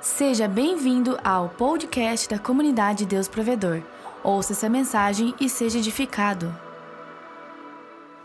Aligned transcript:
Seja 0.00 0.46
bem-vindo 0.46 1.18
ao 1.24 1.48
podcast 1.48 2.28
da 2.28 2.38
comunidade 2.38 3.04
Deus 3.04 3.26
Provedor. 3.26 3.82
Ouça 4.22 4.52
essa 4.52 4.68
mensagem 4.68 5.34
e 5.40 5.48
seja 5.48 5.78
edificado. 5.78 6.56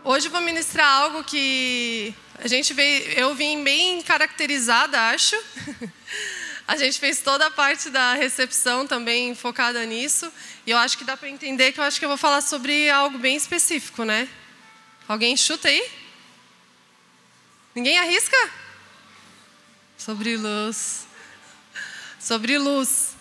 Hoje 0.04 0.28
vou 0.28 0.40
ministrar 0.40 0.86
algo 0.86 1.24
que 1.24 2.14
a 2.38 2.46
gente 2.46 2.72
veio, 2.72 3.10
eu 3.18 3.34
vim 3.34 3.64
bem 3.64 4.00
caracterizada, 4.02 5.00
acho. 5.10 5.36
A 6.66 6.76
gente 6.76 6.98
fez 6.98 7.20
toda 7.20 7.46
a 7.46 7.50
parte 7.50 7.90
da 7.90 8.14
recepção 8.14 8.86
também 8.86 9.34
focada 9.34 9.84
nisso. 9.84 10.32
E 10.66 10.70
eu 10.70 10.78
acho 10.78 10.96
que 10.96 11.04
dá 11.04 11.14
para 11.14 11.28
entender 11.28 11.72
que 11.72 11.80
eu 11.80 11.84
acho 11.84 11.98
que 11.98 12.06
eu 12.06 12.08
vou 12.08 12.16
falar 12.16 12.40
sobre 12.40 12.88
algo 12.88 13.18
bem 13.18 13.36
específico, 13.36 14.02
né? 14.02 14.26
Alguém 15.06 15.36
chuta 15.36 15.68
aí? 15.68 15.86
Ninguém 17.74 17.98
arrisca? 17.98 18.50
Sobre 19.98 20.38
luz. 20.38 21.06
Sobre 22.24 22.56
luz. 22.56 23.14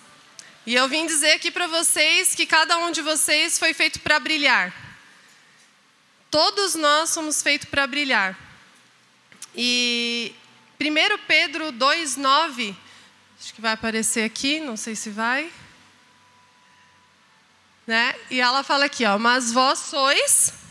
E 0.66 0.73
eu 0.73 0.88
vim 0.88 1.05
dizer 1.05 1.34
aqui 1.34 1.52
para 1.52 1.67
vocês 1.67 2.34
que 2.34 2.45
cada 2.45 2.77
um 2.77 2.89
de 2.89 3.02
vocês 3.02 3.59
foi 3.59 3.73
feito 3.73 3.99
para 3.99 4.17
brilhar. 4.17 4.73
Todos 6.31 6.73
nós 6.73 7.09
somos 7.09 7.41
feitos 7.41 7.67
para 7.67 7.85
brilhar. 7.85 8.39
E 9.53 10.34
1 10.80 11.17
Pedro 11.27 11.73
2,9, 11.73 12.73
acho 13.38 13.53
que 13.53 13.59
vai 13.59 13.73
aparecer 13.73 14.23
aqui, 14.23 14.61
não 14.61 14.77
sei 14.77 14.95
se 14.95 15.09
vai. 15.09 15.52
Né? 17.85 18.16
E 18.31 18.39
ela 18.39 18.63
fala 18.63 18.85
aqui, 18.85 19.03
ó, 19.03 19.20
mas 19.20 19.52
vós 19.52 19.80
sois 19.80 20.62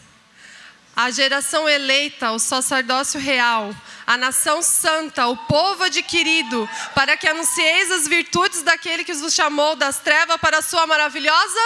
a 0.95 1.11
geração 1.11 1.69
eleita, 1.69 2.33
o 2.33 2.39
sacerdócio 2.39 3.19
real, 3.19 3.75
a 4.07 4.17
nação 4.17 4.63
santa, 4.63 5.27
o 5.27 5.37
povo 5.37 5.85
adquirido, 5.85 6.69
para 6.95 7.17
que 7.17 7.27
anuncieis 7.27 7.91
as 7.91 8.07
virtudes 8.07 8.63
daquele 8.63 9.05
que 9.05 9.15
vos 9.15 9.33
chamou 9.33 9.75
das 9.75 9.99
trevas 10.01 10.37
para 10.41 10.59
a 10.59 10.63
sua 10.63 10.87
maravilhosa 10.87 11.61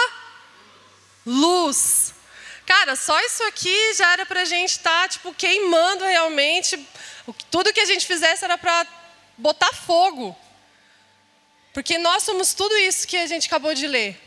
luz. 1.25 2.13
Cara, 2.65 2.95
só 2.95 3.19
isso 3.21 3.43
aqui 3.43 3.93
já 3.93 4.13
era 4.13 4.25
para 4.25 4.41
a 4.41 4.45
gente 4.45 4.71
estar 4.71 5.03
tá, 5.03 5.07
tipo 5.07 5.33
queimando 5.33 6.05
realmente. 6.05 6.77
Tudo 7.51 7.73
que 7.73 7.81
a 7.81 7.85
gente 7.85 8.05
fizesse 8.05 8.45
era 8.45 8.57
para 8.57 8.87
botar 9.37 9.73
fogo, 9.73 10.35
porque 11.73 11.97
nós 11.97 12.23
somos 12.23 12.53
tudo 12.53 12.75
isso 12.77 13.07
que 13.07 13.17
a 13.17 13.27
gente 13.27 13.47
acabou 13.47 13.73
de 13.73 13.87
ler. 13.87 14.26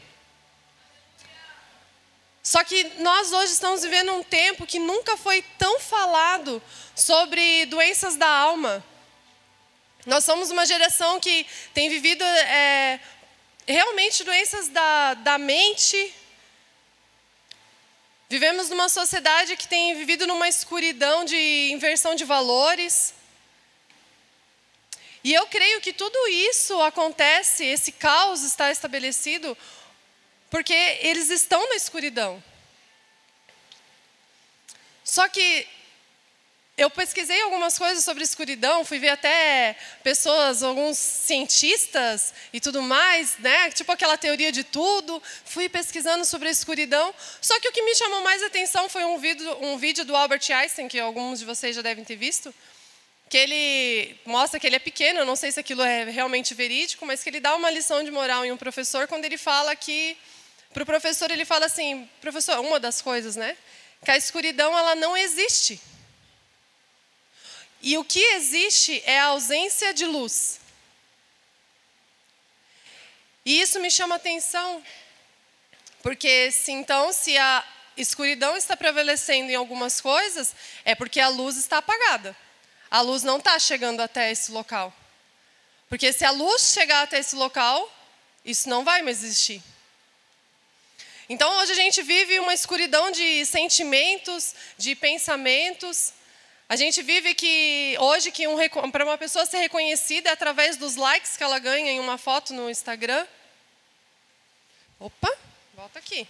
Só 2.51 2.65
que 2.65 2.83
nós 2.99 3.31
hoje 3.31 3.53
estamos 3.53 3.81
vivendo 3.83 4.13
um 4.13 4.25
tempo 4.25 4.67
que 4.67 4.81
nunca 4.81 5.17
foi 5.17 5.41
tão 5.57 5.79
falado 5.79 6.61
sobre 6.97 7.65
doenças 7.67 8.17
da 8.17 8.27
alma. 8.27 8.85
Nós 10.05 10.25
somos 10.25 10.51
uma 10.51 10.67
geração 10.67 11.21
que 11.21 11.47
tem 11.73 11.89
vivido 11.89 12.25
é, 12.25 12.99
realmente 13.65 14.25
doenças 14.25 14.67
da, 14.67 15.15
da 15.15 15.39
mente. 15.39 16.13
Vivemos 18.29 18.69
numa 18.69 18.89
sociedade 18.89 19.57
que 19.57 19.69
tem 19.69 19.95
vivido 19.95 20.27
numa 20.27 20.49
escuridão 20.49 21.25
de 21.25 21.71
inversão 21.71 22.17
de 22.17 22.25
valores. 22.25 23.15
E 25.23 25.33
eu 25.33 25.47
creio 25.47 25.81
que 25.81 25.93
tudo 25.93 26.19
isso 26.27 26.83
acontece, 26.83 27.65
esse 27.65 27.93
caos 27.93 28.43
está 28.43 28.73
estabelecido 28.73 29.57
porque 30.51 30.75
eles 31.01 31.31
estão 31.31 31.67
na 31.69 31.77
escuridão. 31.77 32.43
Só 35.05 35.29
que 35.29 35.67
eu 36.81 36.89
pesquisei 36.89 37.43
algumas 37.43 37.77
coisas 37.77 38.03
sobre 38.03 38.25
escuridão, 38.25 38.85
fui 38.87 38.99
ver 38.99 39.11
até 39.11 39.77
pessoas, 40.03 40.63
alguns 40.63 40.97
cientistas 40.97 42.33
e 42.55 42.61
tudo 42.61 42.81
mais, 42.81 43.37
né? 43.39 43.71
Tipo 43.71 43.93
aquela 43.93 44.17
teoria 44.17 44.51
de 44.51 44.65
tudo. 44.65 45.23
Fui 45.45 45.69
pesquisando 45.69 46.25
sobre 46.25 46.49
a 46.49 46.51
escuridão. 46.51 47.15
Só 47.41 47.61
que 47.61 47.69
o 47.69 47.73
que 47.73 47.83
me 47.83 47.95
chamou 47.95 48.23
mais 48.23 48.43
atenção 48.43 48.89
foi 48.89 49.05
um 49.05 49.19
vídeo, 49.19 49.59
um 49.61 49.77
vídeo 49.77 50.07
do 50.07 50.17
Albert 50.17 50.51
Einstein, 50.51 50.89
que 50.89 50.99
alguns 50.99 51.41
de 51.41 51.45
vocês 51.45 51.77
já 51.77 51.83
devem 51.83 52.03
ter 52.03 52.17
visto, 52.17 52.55
que 53.29 53.37
ele 53.37 54.17
mostra 54.25 54.59
que 54.59 54.67
ele 54.67 54.77
é 54.77 54.81
pequeno, 54.81 55.21
eu 55.21 55.27
não 55.27 55.37
sei 55.37 55.53
se 55.53 55.61
aquilo 55.61 55.83
é 55.83 56.05
realmente 56.05 56.55
verídico, 56.55 57.05
mas 57.05 57.23
que 57.23 57.29
ele 57.29 57.41
dá 57.41 57.55
uma 57.55 57.71
lição 57.71 58.03
de 58.03 58.11
moral 58.11 58.43
em 58.45 58.53
um 58.53 58.57
professor 58.57 59.07
quando 59.07 59.27
ele 59.27 59.37
fala 59.37 59.77
que 59.77 60.17
para 60.73 60.83
o 60.83 60.87
professor, 60.87 61.31
ele 61.31 61.45
fala 61.45 61.67
assim, 61.67 62.09
professor, 62.21 62.59
uma 62.61 62.79
das 62.79 63.03
coisas, 63.03 63.37
né? 63.37 63.57
Que 64.05 64.11
a 64.11 64.17
escuridão, 64.17 64.77
ela 64.77 64.95
não 64.95 65.17
existe. 65.17 65.81
E 67.83 67.97
o 67.99 68.05
que 68.05 68.21
existe 68.35 69.03
é 69.05 69.19
a 69.19 69.27
ausência 69.27 69.93
de 69.93 70.07
luz. 70.07 70.61
E 73.45 73.61
isso 73.61 73.81
me 73.81 73.91
chama 73.91 74.17
atenção, 74.17 74.83
porque 76.03 76.53
se 76.53 76.73
então, 76.73 77.13
se 77.13 77.37
a 77.39 77.65
escuridão 77.97 78.57
está 78.57 78.77
prevalecendo 78.77 79.51
em 79.51 79.55
algumas 79.55 80.01
coisas, 80.01 80.55
é 80.85 80.95
porque 80.95 81.21
a 81.21 81.29
luz 81.29 81.57
está 81.57 81.79
apagada. 81.79 82.37
A 82.91 83.01
luz 83.01 83.23
não 83.23 83.39
está 83.39 83.59
chegando 83.59 84.01
até 84.01 84.31
esse 84.31 84.53
local. 84.53 84.95
Porque 85.89 86.13
se 86.13 86.25
a 86.25 86.31
luz 86.31 86.73
chegar 86.73 87.03
até 87.03 87.19
esse 87.19 87.35
local, 87.35 87.91
isso 88.45 88.69
não 88.69 88.85
vai 88.85 89.03
mais 89.03 89.23
existir. 89.23 89.63
Então 91.33 91.59
hoje 91.59 91.71
a 91.71 91.77
gente 91.77 92.03
vive 92.03 92.41
uma 92.41 92.53
escuridão 92.53 93.09
de 93.13 93.47
sentimentos, 93.47 94.53
de 94.77 94.97
pensamentos. 94.97 96.13
A 96.69 96.75
gente 96.75 97.03
vive 97.03 97.37
que 97.37 97.95
hoje 98.01 98.33
que 98.33 98.49
um, 98.49 98.91
para 98.91 99.05
uma 99.05 99.17
pessoa 99.17 99.47
ser 99.47 99.59
reconhecida 99.59 100.29
é 100.29 100.33
através 100.33 100.77
dos 100.77 100.97
likes 100.97 101.37
que 101.37 101.45
ela 101.45 101.61
ganha 101.61 101.93
em 101.93 102.01
uma 102.01 102.19
foto 102.19 102.53
no 102.53 102.69
Instagram. 102.69 103.25
Opa, 104.99 105.33
volta 105.73 106.01
aqui. 106.01 106.27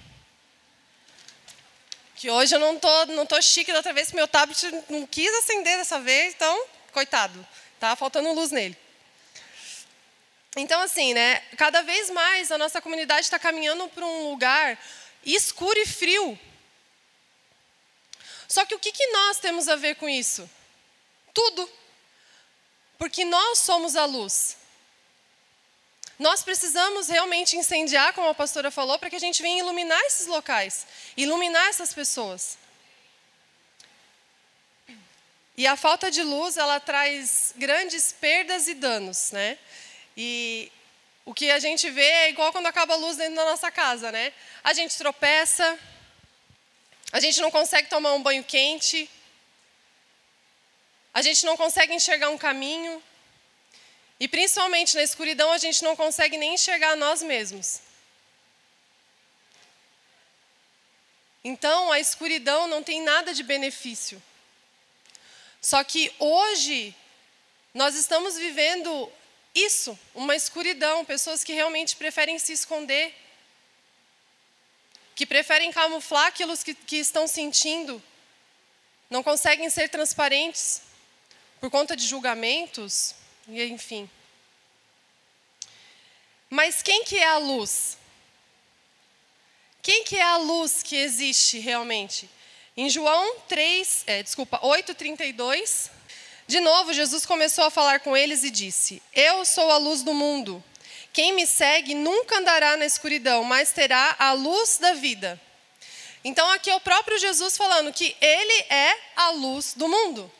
Que 2.14 2.30
hoje 2.30 2.54
eu 2.54 2.60
não 2.60 2.78
tô 2.78 3.06
não 3.06 3.24
tô 3.24 3.40
chique 3.40 3.72
da 3.72 3.78
outra 3.78 3.94
vez 3.94 4.12
meu 4.12 4.28
tablet 4.28 4.70
não 4.90 5.06
quis 5.06 5.32
acender 5.36 5.78
dessa 5.78 5.98
vez, 5.98 6.34
então 6.34 6.66
coitado, 6.92 7.46
tá 7.78 7.96
faltando 7.96 8.34
luz 8.34 8.50
nele. 8.50 8.76
Então, 10.56 10.80
assim, 10.80 11.14
né, 11.14 11.40
cada 11.56 11.82
vez 11.82 12.10
mais 12.10 12.50
a 12.50 12.58
nossa 12.58 12.80
comunidade 12.80 13.22
está 13.22 13.38
caminhando 13.38 13.88
para 13.88 14.04
um 14.04 14.30
lugar 14.30 14.78
escuro 15.24 15.78
e 15.78 15.86
frio. 15.86 16.38
Só 18.48 18.64
que 18.64 18.74
o 18.74 18.78
que, 18.78 18.90
que 18.90 19.06
nós 19.08 19.38
temos 19.38 19.68
a 19.68 19.76
ver 19.76 19.94
com 19.94 20.08
isso? 20.08 20.48
Tudo. 21.32 21.70
Porque 22.98 23.24
nós 23.24 23.60
somos 23.60 23.94
a 23.94 24.04
luz. 24.04 24.56
Nós 26.18 26.42
precisamos 26.42 27.08
realmente 27.08 27.56
incendiar, 27.56 28.12
como 28.12 28.28
a 28.28 28.34
pastora 28.34 28.70
falou, 28.70 28.98
para 28.98 29.08
que 29.08 29.16
a 29.16 29.20
gente 29.20 29.40
venha 29.40 29.60
iluminar 29.60 29.98
esses 30.02 30.26
locais, 30.26 30.86
iluminar 31.16 31.66
essas 31.68 31.94
pessoas. 31.94 32.58
E 35.56 35.66
a 35.66 35.76
falta 35.76 36.10
de 36.10 36.22
luz, 36.22 36.56
ela 36.56 36.80
traz 36.80 37.54
grandes 37.56 38.12
perdas 38.12 38.66
e 38.66 38.74
danos, 38.74 39.30
né? 39.30 39.56
E 40.22 40.70
o 41.24 41.32
que 41.32 41.50
a 41.50 41.58
gente 41.58 41.88
vê 41.88 42.04
é 42.04 42.28
igual 42.28 42.52
quando 42.52 42.66
acaba 42.66 42.92
a 42.92 42.96
luz 42.98 43.16
dentro 43.16 43.36
da 43.36 43.46
nossa 43.46 43.70
casa, 43.70 44.12
né? 44.12 44.34
A 44.62 44.74
gente 44.74 44.98
tropeça, 44.98 45.78
a 47.10 47.18
gente 47.18 47.40
não 47.40 47.50
consegue 47.50 47.88
tomar 47.88 48.12
um 48.12 48.22
banho 48.22 48.44
quente, 48.44 49.08
a 51.14 51.22
gente 51.22 51.46
não 51.46 51.56
consegue 51.56 51.94
enxergar 51.94 52.28
um 52.28 52.36
caminho, 52.36 53.02
e 54.18 54.28
principalmente 54.28 54.94
na 54.94 55.02
escuridão 55.02 55.50
a 55.52 55.56
gente 55.56 55.82
não 55.82 55.96
consegue 55.96 56.36
nem 56.36 56.52
enxergar 56.52 56.96
nós 56.96 57.22
mesmos. 57.22 57.80
Então 61.42 61.90
a 61.90 61.98
escuridão 61.98 62.66
não 62.66 62.82
tem 62.82 63.00
nada 63.00 63.32
de 63.32 63.42
benefício. 63.42 64.22
Só 65.62 65.82
que 65.82 66.12
hoje 66.18 66.94
nós 67.72 67.94
estamos 67.94 68.36
vivendo 68.36 69.10
isso, 69.54 69.98
uma 70.14 70.36
escuridão, 70.36 71.04
pessoas 71.04 71.42
que 71.42 71.52
realmente 71.52 71.96
preferem 71.96 72.38
se 72.38 72.52
esconder, 72.52 73.14
que 75.14 75.26
preferem 75.26 75.72
camuflar 75.72 76.26
aquilo 76.26 76.56
que, 76.58 76.74
que 76.74 76.96
estão 76.96 77.26
sentindo, 77.26 78.02
não 79.08 79.22
conseguem 79.22 79.68
ser 79.68 79.88
transparentes 79.88 80.82
por 81.60 81.70
conta 81.70 81.96
de 81.96 82.06
julgamentos, 82.06 83.14
e 83.48 83.62
enfim. 83.64 84.08
Mas 86.48 86.82
quem 86.82 87.04
que 87.04 87.18
é 87.18 87.26
a 87.26 87.38
luz? 87.38 87.98
Quem 89.82 90.04
que 90.04 90.16
é 90.16 90.22
a 90.22 90.36
luz 90.36 90.82
que 90.82 90.96
existe 90.96 91.58
realmente? 91.58 92.30
Em 92.76 92.88
João 92.88 93.40
3, 93.48 94.04
é, 94.06 94.22
desculpa, 94.22 94.58
8:32, 94.62 95.90
de 96.50 96.58
novo, 96.58 96.92
Jesus 96.92 97.24
começou 97.24 97.62
a 97.62 97.70
falar 97.70 98.00
com 98.00 98.16
eles 98.16 98.42
e 98.42 98.50
disse: 98.50 99.00
Eu 99.14 99.44
sou 99.44 99.70
a 99.70 99.76
luz 99.76 100.02
do 100.02 100.12
mundo. 100.12 100.62
Quem 101.12 101.32
me 101.32 101.46
segue 101.46 101.94
nunca 101.94 102.38
andará 102.38 102.76
na 102.76 102.84
escuridão, 102.84 103.44
mas 103.44 103.70
terá 103.70 104.16
a 104.18 104.32
luz 104.32 104.76
da 104.76 104.92
vida. 104.94 105.40
Então, 106.24 106.50
aqui 106.50 106.68
é 106.68 106.74
o 106.74 106.80
próprio 106.80 107.18
Jesus 107.18 107.56
falando 107.56 107.92
que 107.92 108.16
ele 108.20 108.64
é 108.68 108.96
a 109.14 109.30
luz 109.30 109.74
do 109.74 109.88
mundo. 109.88 110.30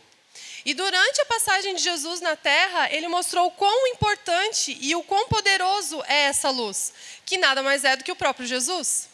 E 0.65 0.75
durante 0.75 1.21
a 1.21 1.27
passagem 1.27 1.77
de 1.77 1.83
Jesus 1.83 2.21
na 2.21 2.35
terra, 2.35 2.93
ele 2.93 3.07
mostrou 3.07 3.47
o 3.47 3.53
quão 3.53 3.87
importante 3.87 4.77
e 4.81 4.97
o 4.97 5.05
quão 5.05 5.29
poderoso 5.29 6.03
é 6.09 6.23
essa 6.25 6.51
luz, 6.51 6.93
que 7.25 7.39
nada 7.39 7.63
mais 7.63 7.85
é 7.85 7.95
do 7.95 8.03
que 8.03 8.11
o 8.11 8.17
próprio 8.17 8.49
Jesus. 8.49 9.10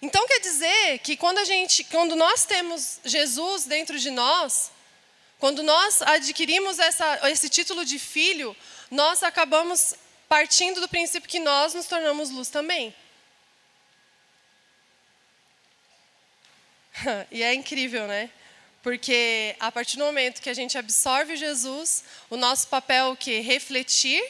Então 0.00 0.26
quer 0.26 0.40
dizer 0.40 0.98
que 1.00 1.16
quando 1.16 1.38
a 1.38 1.44
gente, 1.44 1.82
quando 1.84 2.14
nós 2.14 2.44
temos 2.44 3.00
Jesus 3.04 3.64
dentro 3.64 3.98
de 3.98 4.10
nós, 4.10 4.70
quando 5.38 5.62
nós 5.62 6.02
adquirimos 6.02 6.78
essa, 6.78 7.30
esse 7.30 7.48
título 7.48 7.84
de 7.84 7.98
filho, 7.98 8.56
nós 8.90 9.22
acabamos 9.22 9.94
partindo 10.28 10.80
do 10.80 10.88
princípio 10.88 11.28
que 11.28 11.40
nós 11.40 11.74
nos 11.74 11.86
tornamos 11.86 12.30
luz 12.30 12.48
também. 12.48 12.94
e 17.30 17.42
é 17.42 17.54
incrível, 17.54 18.06
né? 18.06 18.30
Porque 18.82 19.56
a 19.58 19.70
partir 19.70 19.96
do 19.96 20.04
momento 20.04 20.40
que 20.40 20.50
a 20.50 20.54
gente 20.54 20.78
absorve 20.78 21.36
Jesus, 21.36 22.04
o 22.30 22.36
nosso 22.36 22.68
papel 22.68 23.06
é 23.06 23.08
o 23.08 23.16
que? 23.16 23.40
Refletir 23.40 24.22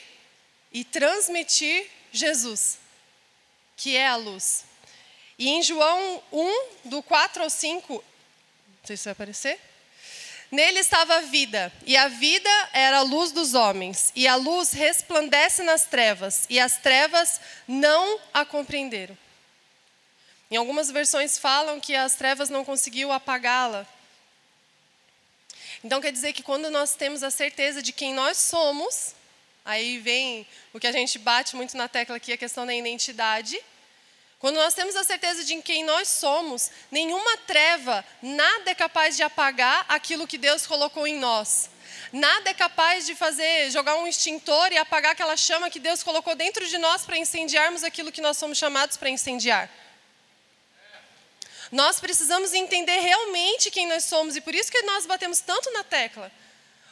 e 0.72 0.84
transmitir 0.84 1.88
Jesus, 2.12 2.78
que 3.76 3.96
é 3.96 4.06
a 4.06 4.16
luz. 4.16 4.67
E 5.38 5.48
em 5.48 5.62
João 5.62 6.22
1, 6.32 6.66
do 6.86 7.02
4 7.02 7.44
ao 7.44 7.50
5, 7.50 7.92
não 7.94 8.02
sei 8.84 8.96
se 8.96 9.04
vai 9.04 9.12
aparecer. 9.12 9.60
Nele 10.50 10.80
estava 10.80 11.16
a 11.16 11.20
vida, 11.20 11.70
e 11.84 11.96
a 11.96 12.08
vida 12.08 12.50
era 12.72 12.98
a 12.98 13.02
luz 13.02 13.32
dos 13.32 13.54
homens, 13.54 14.10
e 14.16 14.26
a 14.26 14.34
luz 14.34 14.72
resplandece 14.72 15.62
nas 15.62 15.84
trevas, 15.84 16.46
e 16.48 16.58
as 16.58 16.78
trevas 16.78 17.38
não 17.68 18.18
a 18.32 18.46
compreenderam. 18.46 19.16
Em 20.50 20.56
algumas 20.56 20.90
versões 20.90 21.38
falam 21.38 21.78
que 21.78 21.94
as 21.94 22.14
trevas 22.14 22.48
não 22.48 22.64
conseguiu 22.64 23.12
apagá-la. 23.12 23.86
Então 25.84 26.00
quer 26.00 26.10
dizer 26.10 26.32
que 26.32 26.42
quando 26.42 26.70
nós 26.70 26.94
temos 26.94 27.22
a 27.22 27.30
certeza 27.30 27.82
de 27.82 27.92
quem 27.92 28.14
nós 28.14 28.38
somos, 28.38 29.14
aí 29.64 29.98
vem 29.98 30.46
o 30.72 30.80
que 30.80 30.86
a 30.86 30.92
gente 30.92 31.18
bate 31.18 31.54
muito 31.54 31.76
na 31.76 31.86
tecla 31.86 32.16
aqui, 32.16 32.32
a 32.32 32.38
questão 32.38 32.64
da 32.64 32.74
identidade. 32.74 33.60
Quando 34.38 34.56
nós 34.56 34.72
temos 34.72 34.94
a 34.94 35.02
certeza 35.02 35.42
de 35.42 35.60
quem 35.62 35.82
nós 35.82 36.08
somos, 36.08 36.70
nenhuma 36.92 37.36
treva, 37.38 38.04
nada 38.22 38.70
é 38.70 38.74
capaz 38.74 39.16
de 39.16 39.22
apagar 39.24 39.84
aquilo 39.88 40.28
que 40.28 40.38
Deus 40.38 40.64
colocou 40.64 41.06
em 41.08 41.18
nós. 41.18 41.68
Nada 42.12 42.50
é 42.50 42.54
capaz 42.54 43.04
de 43.04 43.16
fazer, 43.16 43.70
jogar 43.70 43.96
um 43.96 44.06
extintor 44.06 44.72
e 44.72 44.78
apagar 44.78 45.12
aquela 45.12 45.36
chama 45.36 45.68
que 45.68 45.80
Deus 45.80 46.04
colocou 46.04 46.36
dentro 46.36 46.64
de 46.66 46.78
nós 46.78 47.04
para 47.04 47.18
incendiarmos 47.18 47.82
aquilo 47.82 48.12
que 48.12 48.20
nós 48.20 48.36
somos 48.36 48.56
chamados 48.56 48.96
para 48.96 49.10
incendiar. 49.10 49.68
Nós 51.72 51.98
precisamos 51.98 52.54
entender 52.54 53.00
realmente 53.00 53.72
quem 53.72 53.88
nós 53.88 54.04
somos 54.04 54.36
e 54.36 54.40
por 54.40 54.54
isso 54.54 54.70
que 54.70 54.82
nós 54.82 55.04
batemos 55.04 55.40
tanto 55.40 55.70
na 55.72 55.82
tecla. 55.82 56.30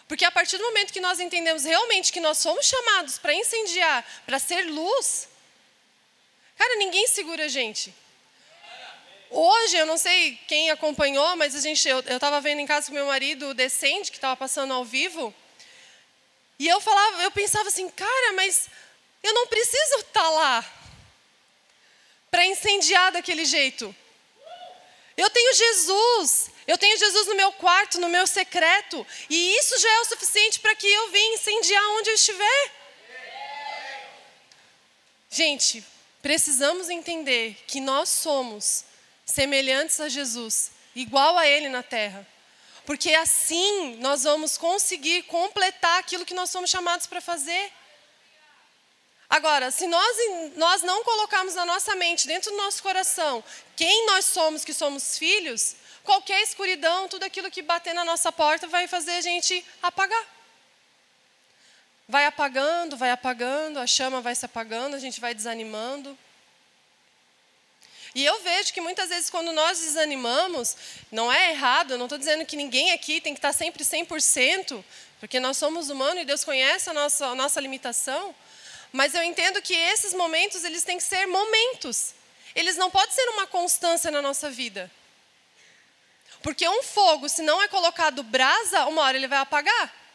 Porque 0.09 0.25
a 0.25 0.31
partir 0.31 0.59
do 0.59 0.65
momento 0.65 0.93
que 0.93 1.01
nós 1.01 1.21
entendemos 1.21 1.65
realmente 1.65 2.13
que 2.13 2.21
nós 2.21 2.39
somos 2.39 2.67
chamados 2.67 3.19
para 3.19 3.33
incendiar, 3.33 4.05
para 4.27 4.39
ser 4.39 4.65
luz, 4.65 5.29
cara, 6.57 6.77
ninguém 6.77 7.07
segura 7.07 7.45
a 7.45 7.49
gente. 7.49 7.95
Hoje, 9.31 9.77
eu 9.77 9.87
não 9.87 9.99
sei 9.99 10.39
quem 10.47 10.71
acompanhou, 10.71 11.37
mas 11.37 11.55
a 11.55 11.61
gente, 11.61 11.87
eu 11.89 12.01
estava 12.01 12.41
vendo 12.41 12.61
em 12.61 12.67
casa 12.67 12.87
com 12.87 12.95
meu 12.95 13.07
marido 13.07 13.49
o 13.49 13.55
Descende, 13.55 14.11
que 14.11 14.17
estava 14.17 14.37
passando 14.37 14.73
ao 14.73 14.85
vivo, 14.85 15.35
e 16.59 16.67
eu 16.67 16.81
falava, 16.81 17.23
eu 17.23 17.31
pensava 17.31 17.69
assim, 17.69 17.89
cara, 17.91 18.33
mas 18.33 18.69
eu 19.23 19.35
não 19.35 19.47
preciso 19.47 19.97
estar 19.97 20.23
tá 20.23 20.31
lá 20.31 20.73
para 22.31 22.47
incendiar 22.47 23.13
daquele 23.13 23.45
jeito. 23.45 23.95
Eu 25.17 25.31
tenho 25.31 25.55
Jesus. 25.55 26.51
Eu 26.67 26.77
tenho 26.77 26.99
Jesus 26.99 27.27
no 27.29 27.35
meu 27.35 27.53
quarto, 27.53 28.01
no 28.01 28.09
meu 28.09 28.27
secreto. 28.27 29.07
E 29.31 29.57
isso 29.57 29.79
já 29.79 29.91
é 29.91 30.01
o 30.01 30.05
suficiente 30.05 30.61
para 30.61 30.75
que 30.75 30.87
eu 30.87 31.11
venha 31.11 31.35
incendiar 31.35 31.83
onde 31.91 32.11
eu 32.11 32.15
estiver. 32.15 32.73
Gente, 35.31 35.85
precisamos 36.27 36.89
entender 36.89 37.57
que 37.69 37.81
nós 37.81 38.09
somos 38.09 38.83
semelhantes 39.25 40.01
a 40.01 40.09
Jesus, 40.09 40.73
igual 40.93 41.39
a 41.39 41.47
Ele 41.47 41.69
na 41.69 41.85
terra. 41.85 42.27
Porque 42.85 43.15
assim 43.15 43.95
nós 43.99 44.25
vamos 44.25 44.59
conseguir 44.59 45.23
completar 45.23 46.01
aquilo 46.01 46.27
que 46.27 46.35
nós 46.35 46.51
somos 46.51 46.69
chamados 46.69 47.07
para 47.07 47.21
fazer. 47.21 47.73
Agora, 49.31 49.71
se 49.71 49.87
nós, 49.87 50.17
nós 50.57 50.83
não 50.83 51.05
colocarmos 51.05 51.55
na 51.55 51.65
nossa 51.65 51.95
mente, 51.95 52.27
dentro 52.27 52.51
do 52.51 52.57
nosso 52.57 52.83
coração, 52.83 53.45
quem 53.77 54.07
nós 54.07 54.25
somos, 54.25 54.65
que 54.65 54.75
somos 54.75 55.17
filhos, 55.17 55.77
qualquer 56.03 56.43
escuridão, 56.43 57.07
tudo 57.07 57.23
aquilo 57.23 57.53
que 57.53 57.63
bater 57.63 57.95
na 57.95 58.05
nossa 58.05 58.33
porta 58.33 58.67
vai 58.67 58.89
fazer 58.89 59.13
a 59.13 59.21
gente 59.21 59.65
apagar. 59.81 60.36
Vai 62.09 62.27
apagando, 62.27 62.97
vai 62.97 63.11
apagando, 63.11 63.79
a 63.79 63.87
chama 63.87 64.21
vai 64.21 64.35
se 64.35 64.45
apagando, 64.45 64.95
a 64.95 64.99
gente 64.99 65.21
vai 65.21 65.35
desanimando. 65.35 66.17
E 68.15 68.25
eu 68.25 68.41
vejo 68.43 68.73
que 68.73 68.81
muitas 68.81 69.11
vezes 69.11 69.29
quando 69.29 69.53
nós 69.53 69.79
desanimamos, 69.81 70.77
não 71.13 71.31
é 71.31 71.51
errado, 71.51 71.91
eu 71.93 71.99
não 71.99 72.07
estou 72.07 72.17
dizendo 72.17 72.47
que 72.47 72.57
ninguém 72.57 72.93
aqui 72.93 73.21
tem 73.21 73.35
que 73.35 73.39
estar 73.39 73.53
sempre 73.53 73.85
100%, 73.85 74.83
porque 75.21 75.39
nós 75.41 75.57
somos 75.57 75.91
humanos 75.91 76.23
e 76.23 76.25
Deus 76.25 76.45
conhece 76.45 76.89
a 76.89 76.95
nossa, 76.95 77.27
a 77.27 77.35
nossa 77.35 77.61
limitação. 77.61 78.35
Mas 78.93 79.15
eu 79.15 79.23
entendo 79.23 79.61
que 79.61 79.75
esses 79.75 80.15
momentos, 80.15 80.65
eles 80.65 80.85
têm 80.85 80.97
que 80.97 81.03
ser 81.03 81.27
momentos. 81.27 82.15
Eles 82.55 82.77
não 82.77 82.91
podem 82.91 83.15
ser 83.15 83.29
uma 83.29 83.47
constância 83.47 84.11
na 84.11 84.23
nossa 84.23 84.49
vida. 84.49 84.91
Porque 86.43 86.67
um 86.67 86.83
fogo, 86.83 87.29
se 87.29 87.43
não 87.43 87.61
é 87.61 87.69
colocado 87.69 88.23
brasa, 88.23 88.87
uma 88.87 89.03
hora 89.03 89.17
ele 89.17 89.29
vai 89.29 89.41
apagar. 89.41 90.06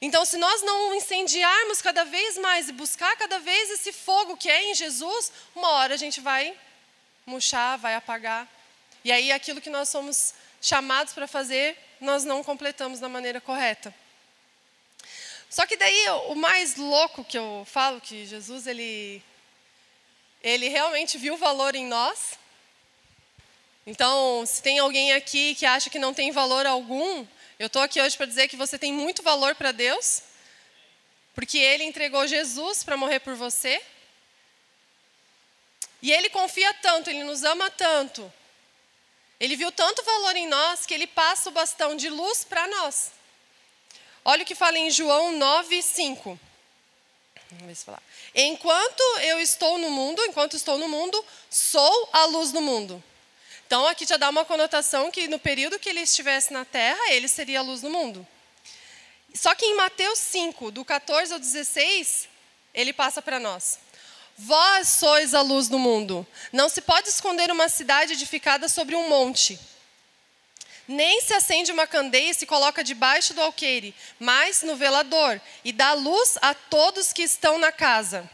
Então, 0.00 0.24
se 0.24 0.36
nós 0.36 0.62
não 0.62 0.94
incendiarmos 0.94 1.82
cada 1.82 2.04
vez 2.04 2.38
mais 2.38 2.68
e 2.68 2.72
buscar 2.72 3.16
cada 3.16 3.40
vez 3.40 3.70
esse 3.70 3.92
fogo 3.92 4.36
que 4.36 4.48
é 4.48 4.70
em 4.70 4.74
Jesus, 4.74 5.32
uma 5.56 5.70
hora 5.70 5.94
a 5.94 5.96
gente 5.96 6.20
vai 6.20 6.56
murchar, 7.26 7.78
vai 7.78 7.94
apagar. 7.94 8.46
E 9.04 9.10
aí 9.10 9.32
aquilo 9.32 9.60
que 9.60 9.70
nós 9.70 9.88
somos 9.88 10.34
chamados 10.62 11.12
para 11.12 11.26
fazer, 11.26 11.76
nós 12.00 12.24
não 12.24 12.44
completamos 12.44 13.00
da 13.00 13.08
maneira 13.08 13.40
correta. 13.40 13.92
Só 15.50 15.66
que 15.66 15.76
daí 15.76 16.08
o 16.28 16.34
mais 16.34 16.76
louco 16.76 17.24
que 17.24 17.38
eu 17.38 17.66
falo 17.68 18.00
que 18.00 18.26
Jesus 18.26 18.66
ele 18.66 19.22
ele 20.42 20.68
realmente 20.68 21.18
viu 21.18 21.36
valor 21.36 21.74
em 21.74 21.86
nós. 21.86 22.38
Então, 23.84 24.44
se 24.46 24.62
tem 24.62 24.78
alguém 24.78 25.12
aqui 25.12 25.54
que 25.54 25.66
acha 25.66 25.90
que 25.90 25.98
não 25.98 26.14
tem 26.14 26.30
valor 26.30 26.66
algum, 26.66 27.26
eu 27.58 27.66
estou 27.66 27.82
aqui 27.82 28.00
hoje 28.00 28.16
para 28.16 28.26
dizer 28.26 28.48
que 28.48 28.56
você 28.56 28.78
tem 28.78 28.92
muito 28.92 29.22
valor 29.22 29.54
para 29.54 29.72
Deus, 29.72 30.22
porque 31.34 31.58
Ele 31.58 31.84
entregou 31.84 32.26
Jesus 32.26 32.84
para 32.84 32.96
morrer 32.96 33.18
por 33.20 33.34
você. 33.34 33.82
E 36.00 36.12
Ele 36.12 36.30
confia 36.30 36.72
tanto, 36.74 37.10
Ele 37.10 37.24
nos 37.24 37.42
ama 37.42 37.68
tanto. 37.70 38.32
Ele 39.40 39.56
viu 39.56 39.72
tanto 39.72 40.02
valor 40.04 40.36
em 40.36 40.46
nós 40.46 40.86
que 40.86 40.94
Ele 40.94 41.06
passa 41.06 41.48
o 41.48 41.52
bastão 41.52 41.96
de 41.96 42.08
luz 42.08 42.44
para 42.44 42.66
nós. 42.68 43.12
Olha 44.24 44.42
o 44.42 44.46
que 44.46 44.54
fala 44.54 44.78
em 44.78 44.90
João 44.90 45.32
9, 45.32 45.82
5. 45.82 46.38
Vamos 47.50 47.66
ver 47.66 47.74
se 47.74 47.84
falar. 47.84 48.02
Enquanto 48.34 49.02
eu 49.22 49.40
estou 49.40 49.78
no 49.78 49.90
mundo, 49.90 50.22
enquanto 50.26 50.54
estou 50.54 50.76
no 50.78 50.88
mundo, 50.88 51.24
sou 51.50 52.08
a 52.12 52.24
luz 52.26 52.52
do 52.52 52.60
mundo. 52.60 53.02
Então 53.68 53.86
aqui 53.86 54.06
já 54.06 54.16
dá 54.16 54.30
uma 54.30 54.46
conotação 54.46 55.10
que 55.10 55.28
no 55.28 55.38
período 55.38 55.78
que 55.78 55.90
ele 55.90 56.00
estivesse 56.00 56.54
na 56.54 56.64
terra, 56.64 57.12
ele 57.12 57.28
seria 57.28 57.58
a 57.58 57.62
luz 57.62 57.82
do 57.82 57.90
mundo. 57.90 58.26
Só 59.34 59.54
que 59.54 59.66
em 59.66 59.76
Mateus 59.76 60.18
5, 60.20 60.70
do 60.70 60.82
14 60.86 61.34
ao 61.34 61.38
16, 61.38 62.30
ele 62.72 62.94
passa 62.94 63.20
para 63.20 63.38
nós. 63.38 63.78
Vós 64.38 64.88
sois 64.88 65.34
a 65.34 65.42
luz 65.42 65.68
do 65.68 65.78
mundo. 65.78 66.26
Não 66.50 66.70
se 66.70 66.80
pode 66.80 67.10
esconder 67.10 67.50
uma 67.50 67.68
cidade 67.68 68.14
edificada 68.14 68.70
sobre 68.70 68.96
um 68.96 69.06
monte. 69.06 69.60
Nem 70.88 71.20
se 71.20 71.34
acende 71.34 71.70
uma 71.70 71.86
candeia 71.86 72.30
e 72.30 72.34
se 72.34 72.46
coloca 72.46 72.82
debaixo 72.82 73.34
do 73.34 73.42
alqueire, 73.42 73.94
mas 74.18 74.62
no 74.62 74.76
velador, 74.76 75.38
e 75.62 75.74
dá 75.74 75.92
luz 75.92 76.38
a 76.40 76.54
todos 76.54 77.12
que 77.12 77.20
estão 77.20 77.58
na 77.58 77.70
casa. 77.70 78.30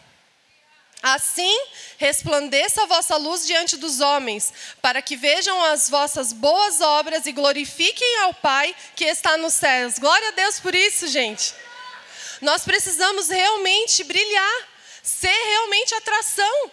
Assim 1.07 1.55
resplandeça 1.99 2.83
a 2.83 2.87
vossa 2.87 3.19
luz 3.19 3.47
diante 3.47 3.77
dos 3.77 4.01
homens, 4.01 4.55
para 4.81 5.03
que 5.03 5.17
vejam 5.17 5.63
as 5.65 5.91
vossas 5.91 6.33
boas 6.33 6.81
obras 6.81 7.27
e 7.27 7.33
glorifiquem 7.33 8.21
ao 8.21 8.33
Pai 8.33 8.75
que 8.97 9.05
está 9.05 9.37
nos 9.37 9.53
céus. 9.53 9.99
Glória 9.99 10.29
a 10.29 10.31
Deus 10.31 10.59
por 10.59 10.75
isso, 10.75 11.07
gente. 11.09 11.55
Nós 12.41 12.65
precisamos 12.65 13.29
realmente 13.29 14.03
brilhar, 14.03 14.69
ser 15.03 15.29
realmente 15.29 15.95
atração. 15.95 16.71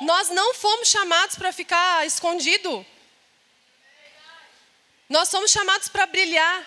Nós 0.00 0.28
não 0.30 0.52
fomos 0.52 0.88
chamados 0.88 1.36
para 1.36 1.52
ficar 1.52 2.04
escondido. 2.04 2.84
Nós 5.08 5.28
somos 5.28 5.52
chamados 5.52 5.86
para 5.86 6.04
brilhar. 6.06 6.66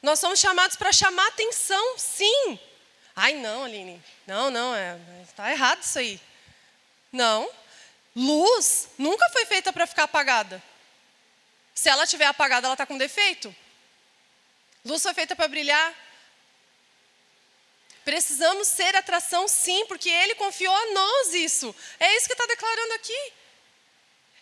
Nós 0.00 0.20
somos 0.20 0.38
chamados 0.38 0.76
para 0.76 0.92
chamar 0.92 1.26
atenção, 1.26 1.98
sim. 1.98 2.60
Ai, 3.18 3.32
não, 3.32 3.64
Aline. 3.64 4.02
Não, 4.26 4.50
não, 4.50 4.74
é, 4.74 5.00
está 5.22 5.50
errado 5.50 5.82
isso 5.82 5.98
aí. 5.98 6.20
Não. 7.10 7.50
Luz 8.14 8.88
nunca 8.98 9.26
foi 9.30 9.46
feita 9.46 9.72
para 9.72 9.86
ficar 9.86 10.04
apagada. 10.04 10.62
Se 11.74 11.88
ela 11.88 12.04
estiver 12.04 12.26
apagada, 12.26 12.66
ela 12.66 12.74
está 12.74 12.84
com 12.84 12.98
defeito. 12.98 13.54
Luz 14.84 15.02
foi 15.02 15.14
feita 15.14 15.34
para 15.34 15.48
brilhar. 15.48 15.94
Precisamos 18.04 18.68
ser 18.68 18.94
atração, 18.94 19.48
sim, 19.48 19.86
porque 19.86 20.08
Ele 20.08 20.34
confiou 20.34 20.74
a 20.74 20.92
nós 20.92 21.34
isso. 21.34 21.74
É 21.98 22.16
isso 22.16 22.26
que 22.26 22.34
está 22.34 22.46
declarando 22.46 22.92
aqui. 22.94 23.32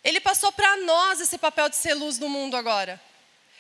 Ele 0.03 0.21
passou 0.21 0.53
para 0.53 0.77
nós 0.79 1.21
esse 1.21 1.39
papel 1.39 1.69
de 1.69 1.77
ser 1.77 1.95
luz 1.95 2.19
do 2.19 2.29
mundo 2.29 2.57
agora. 2.57 3.01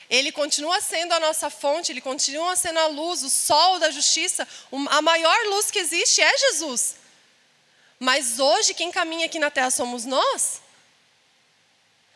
Ele 0.08 0.30
continua 0.30 0.80
sendo 0.80 1.12
a 1.12 1.20
nossa 1.20 1.48
fonte, 1.48 1.92
ele 1.92 2.00
continua 2.00 2.54
sendo 2.56 2.78
a 2.78 2.86
luz, 2.86 3.22
o 3.22 3.30
sol 3.30 3.78
da 3.78 3.90
justiça. 3.90 4.46
A 4.90 5.02
maior 5.02 5.36
luz 5.46 5.70
que 5.70 5.78
existe 5.78 6.20
é 6.20 6.38
Jesus. 6.38 6.96
Mas 7.98 8.38
hoje, 8.38 8.74
quem 8.74 8.90
caminha 8.90 9.26
aqui 9.26 9.38
na 9.38 9.50
terra 9.50 9.70
somos 9.70 10.04
nós. 10.04 10.60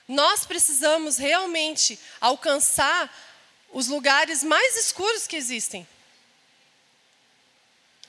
Nós 0.06 0.44
precisamos 0.44 1.18
realmente 1.18 1.98
alcançar 2.20 3.14
os 3.70 3.88
lugares 3.88 4.42
mais 4.42 4.76
escuros 4.76 5.26
que 5.26 5.36
existem. 5.36 5.86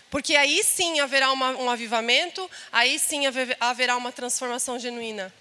Porque 0.09 0.35
aí 0.35 0.63
sim 0.63 0.99
haverá 0.99 1.31
uma, 1.31 1.51
um 1.51 1.69
avivamento, 1.69 2.49
aí 2.71 2.97
sim 2.97 3.23
haverá 3.59 3.95
uma 3.95 4.11
transformação 4.11 4.79
genuína. 4.79 5.33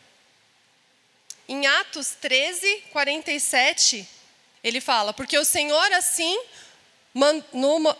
Em 1.49 1.67
Atos 1.67 2.11
13, 2.21 2.85
47, 2.93 4.07
ele 4.63 4.81
fala: 4.81 5.13
Porque 5.13 5.39
o 5.39 5.45
Senhor 5.45 5.93
assim 5.93 6.39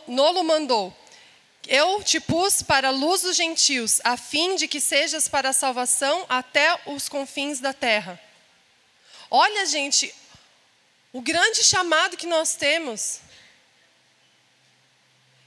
nolo 0.07 0.45
mandou. 0.45 0.97
Eu 1.67 2.03
te 2.03 2.19
pus 2.19 2.63
para 2.63 2.89
a 2.89 2.93
luz 2.93 3.23
dos 3.23 3.37
gentios, 3.37 4.01
a 4.03 4.17
fim 4.17 4.57
de 4.57 4.67
que 4.67 4.81
sejas 4.81 5.29
para 5.29 5.51
a 5.51 5.53
salvação 5.53 6.25
até 6.29 6.81
os 6.87 7.09
confins 7.09 7.61
da 7.61 7.75
terra. 7.75 8.19
Olha, 9.31 9.67
gente, 9.67 10.15
o 11.13 11.21
grande 11.21 11.63
chamado 11.63 12.17
que 12.17 12.27
nós 12.27 12.55
temos 12.55 13.21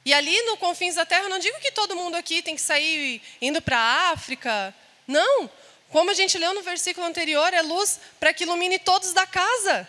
e 0.03 0.13
ali 0.13 0.41
no 0.43 0.57
confins 0.57 0.95
da 0.95 1.05
terra, 1.05 1.29
não 1.29 1.37
digo 1.37 1.59
que 1.59 1.71
todo 1.71 1.95
mundo 1.95 2.15
aqui 2.15 2.41
tem 2.41 2.55
que 2.55 2.61
sair 2.61 3.21
indo 3.39 3.61
para 3.61 3.77
a 3.77 4.11
África. 4.11 4.73
Não. 5.07 5.49
Como 5.89 6.09
a 6.09 6.13
gente 6.13 6.37
leu 6.37 6.53
no 6.53 6.63
versículo 6.63 7.05
anterior, 7.05 7.53
é 7.53 7.61
luz 7.61 7.99
para 8.19 8.33
que 8.33 8.43
ilumine 8.43 8.79
todos 8.79 9.13
da 9.13 9.27
casa. 9.27 9.87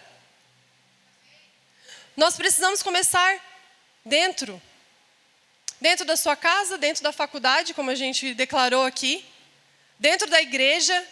Nós 2.16 2.36
precisamos 2.36 2.82
começar 2.82 3.40
dentro. 4.04 4.60
Dentro 5.80 6.04
da 6.04 6.16
sua 6.16 6.36
casa, 6.36 6.76
dentro 6.76 7.02
da 7.02 7.10
faculdade, 7.10 7.74
como 7.74 7.90
a 7.90 7.94
gente 7.94 8.34
declarou 8.34 8.84
aqui, 8.84 9.24
dentro 9.98 10.28
da 10.28 10.40
igreja, 10.40 11.06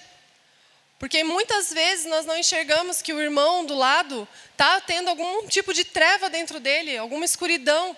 porque 0.98 1.24
muitas 1.24 1.72
vezes 1.72 2.04
nós 2.04 2.26
não 2.26 2.36
enxergamos 2.36 3.00
que 3.00 3.12
o 3.12 3.20
irmão 3.20 3.64
do 3.64 3.74
lado 3.74 4.28
está 4.52 4.80
tendo 4.82 5.08
algum 5.08 5.48
tipo 5.48 5.72
de 5.72 5.84
treva 5.84 6.28
dentro 6.28 6.60
dele, 6.60 6.98
alguma 6.98 7.24
escuridão. 7.24 7.96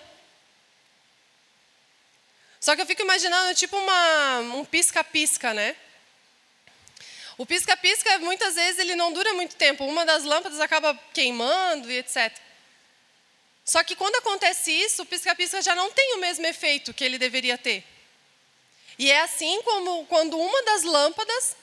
Só 2.59 2.75
que 2.75 2.81
eu 2.81 2.85
fico 2.85 3.01
imaginando 3.01 3.53
tipo 3.53 3.75
uma, 3.75 4.39
um 4.55 4.65
pisca-pisca, 4.65 5.53
né? 5.53 5.75
O 7.37 7.45
pisca-pisca, 7.45 8.19
muitas 8.19 8.55
vezes, 8.55 8.79
ele 8.79 8.95
não 8.95 9.11
dura 9.11 9.33
muito 9.33 9.55
tempo. 9.57 9.83
Uma 9.85 10.05
das 10.05 10.23
lâmpadas 10.23 10.61
acaba 10.61 10.97
queimando 11.13 11.91
e 11.91 11.97
etc. 11.97 12.31
Só 13.65 13.83
que 13.83 13.95
quando 13.95 14.15
acontece 14.15 14.71
isso, 14.71 15.03
o 15.03 15.05
pisca-pisca 15.05 15.61
já 15.61 15.73
não 15.73 15.91
tem 15.91 16.15
o 16.15 16.19
mesmo 16.19 16.45
efeito 16.45 16.93
que 16.93 17.03
ele 17.03 17.17
deveria 17.17 17.57
ter. 17.57 17.83
E 18.99 19.09
é 19.09 19.21
assim 19.21 19.61
como 19.63 20.05
quando 20.05 20.37
uma 20.37 20.63
das 20.63 20.83
lâmpadas, 20.83 21.55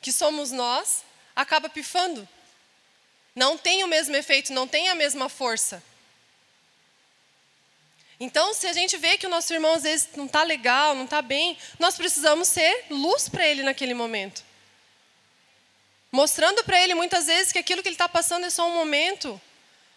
que 0.00 0.12
somos 0.12 0.52
nós, 0.52 1.02
acaba 1.34 1.68
pifando. 1.68 2.28
Não 3.34 3.58
tem 3.58 3.82
o 3.84 3.88
mesmo 3.88 4.14
efeito, 4.16 4.52
não 4.52 4.68
tem 4.68 4.88
a 4.88 4.94
mesma 4.94 5.28
força. 5.28 5.82
Então, 8.18 8.54
se 8.54 8.66
a 8.66 8.72
gente 8.72 8.96
vê 8.96 9.18
que 9.18 9.26
o 9.26 9.30
nosso 9.30 9.52
irmão 9.52 9.74
às 9.74 9.82
vezes 9.82 10.08
não 10.16 10.24
está 10.24 10.42
legal, 10.42 10.94
não 10.94 11.04
está 11.04 11.20
bem, 11.20 11.58
nós 11.78 11.96
precisamos 11.96 12.48
ser 12.48 12.86
luz 12.88 13.28
para 13.28 13.46
ele 13.46 13.62
naquele 13.62 13.92
momento. 13.92 14.42
Mostrando 16.10 16.64
para 16.64 16.80
ele 16.80 16.94
muitas 16.94 17.26
vezes 17.26 17.52
que 17.52 17.58
aquilo 17.58 17.82
que 17.82 17.88
ele 17.88 17.94
está 17.94 18.08
passando 18.08 18.46
é 18.46 18.50
só 18.50 18.66
um 18.66 18.74
momento. 18.74 19.38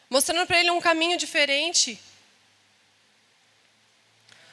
Mostrando 0.10 0.48
para 0.48 0.60
ele 0.60 0.72
um 0.72 0.82
caminho 0.82 1.18
diferente. 1.18 2.00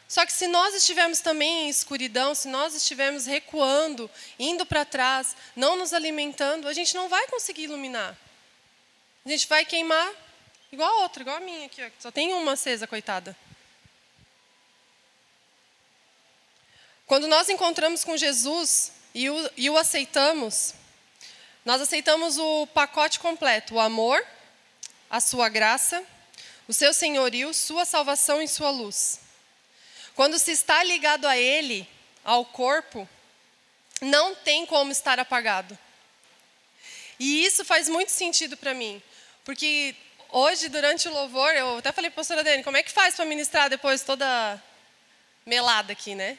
Só 0.08 0.24
que 0.24 0.32
se 0.32 0.46
nós 0.46 0.74
estivermos 0.74 1.20
também 1.20 1.64
em 1.64 1.68
escuridão, 1.68 2.34
se 2.34 2.46
nós 2.48 2.74
estivermos 2.74 3.26
recuando, 3.26 4.08
indo 4.38 4.64
para 4.64 4.84
trás, 4.84 5.34
não 5.56 5.76
nos 5.76 5.92
alimentando, 5.92 6.68
a 6.68 6.72
gente 6.72 6.94
não 6.94 7.08
vai 7.08 7.26
conseguir 7.28 7.64
iluminar. 7.64 8.16
A 9.24 9.28
gente 9.28 9.48
vai 9.48 9.64
queimar 9.64 10.12
igual 10.70 10.88
a 10.88 11.02
outra, 11.02 11.22
igual 11.22 11.36
a 11.36 11.40
minha 11.40 11.66
aqui, 11.66 11.82
só 11.98 12.12
tem 12.12 12.32
uma 12.34 12.52
acesa, 12.52 12.86
coitada. 12.86 13.36
Quando 17.06 17.26
nós 17.26 17.48
encontramos 17.48 18.04
com 18.04 18.16
Jesus 18.16 18.92
e 19.14 19.30
o, 19.30 19.50
e 19.56 19.70
o 19.70 19.76
aceitamos, 19.76 20.74
nós 21.64 21.80
aceitamos 21.80 22.36
o 22.38 22.66
pacote 22.68 23.18
completo: 23.18 23.74
o 23.74 23.80
amor, 23.80 24.24
a 25.10 25.20
sua 25.20 25.48
graça, 25.48 26.04
o 26.68 26.72
seu 26.72 26.92
senhorio, 26.92 27.52
sua 27.54 27.84
salvação 27.84 28.42
e 28.42 28.48
sua 28.48 28.70
luz. 28.70 29.20
Quando 30.14 30.38
se 30.38 30.50
está 30.50 30.82
ligado 30.82 31.26
a 31.26 31.36
Ele, 31.36 31.88
ao 32.24 32.44
corpo, 32.44 33.08
não 34.00 34.34
tem 34.34 34.66
como 34.66 34.90
estar 34.90 35.18
apagado. 35.18 35.78
E 37.18 37.44
isso 37.44 37.64
faz 37.64 37.88
muito 37.88 38.10
sentido 38.10 38.56
para 38.56 38.74
mim, 38.74 39.02
porque 39.44 39.94
hoje, 40.30 40.68
durante 40.68 41.08
o 41.08 41.12
louvor, 41.12 41.54
eu 41.54 41.78
até 41.78 41.92
falei 41.92 42.10
para 42.10 42.16
a 42.16 42.22
pastora 42.22 42.44
Dani, 42.44 42.62
como 42.62 42.76
é 42.76 42.82
que 42.82 42.92
faz 42.92 43.14
para 43.14 43.24
ministrar 43.24 43.70
depois 43.70 44.02
toda 44.02 44.62
melada 45.46 45.92
aqui, 45.92 46.14
né? 46.14 46.38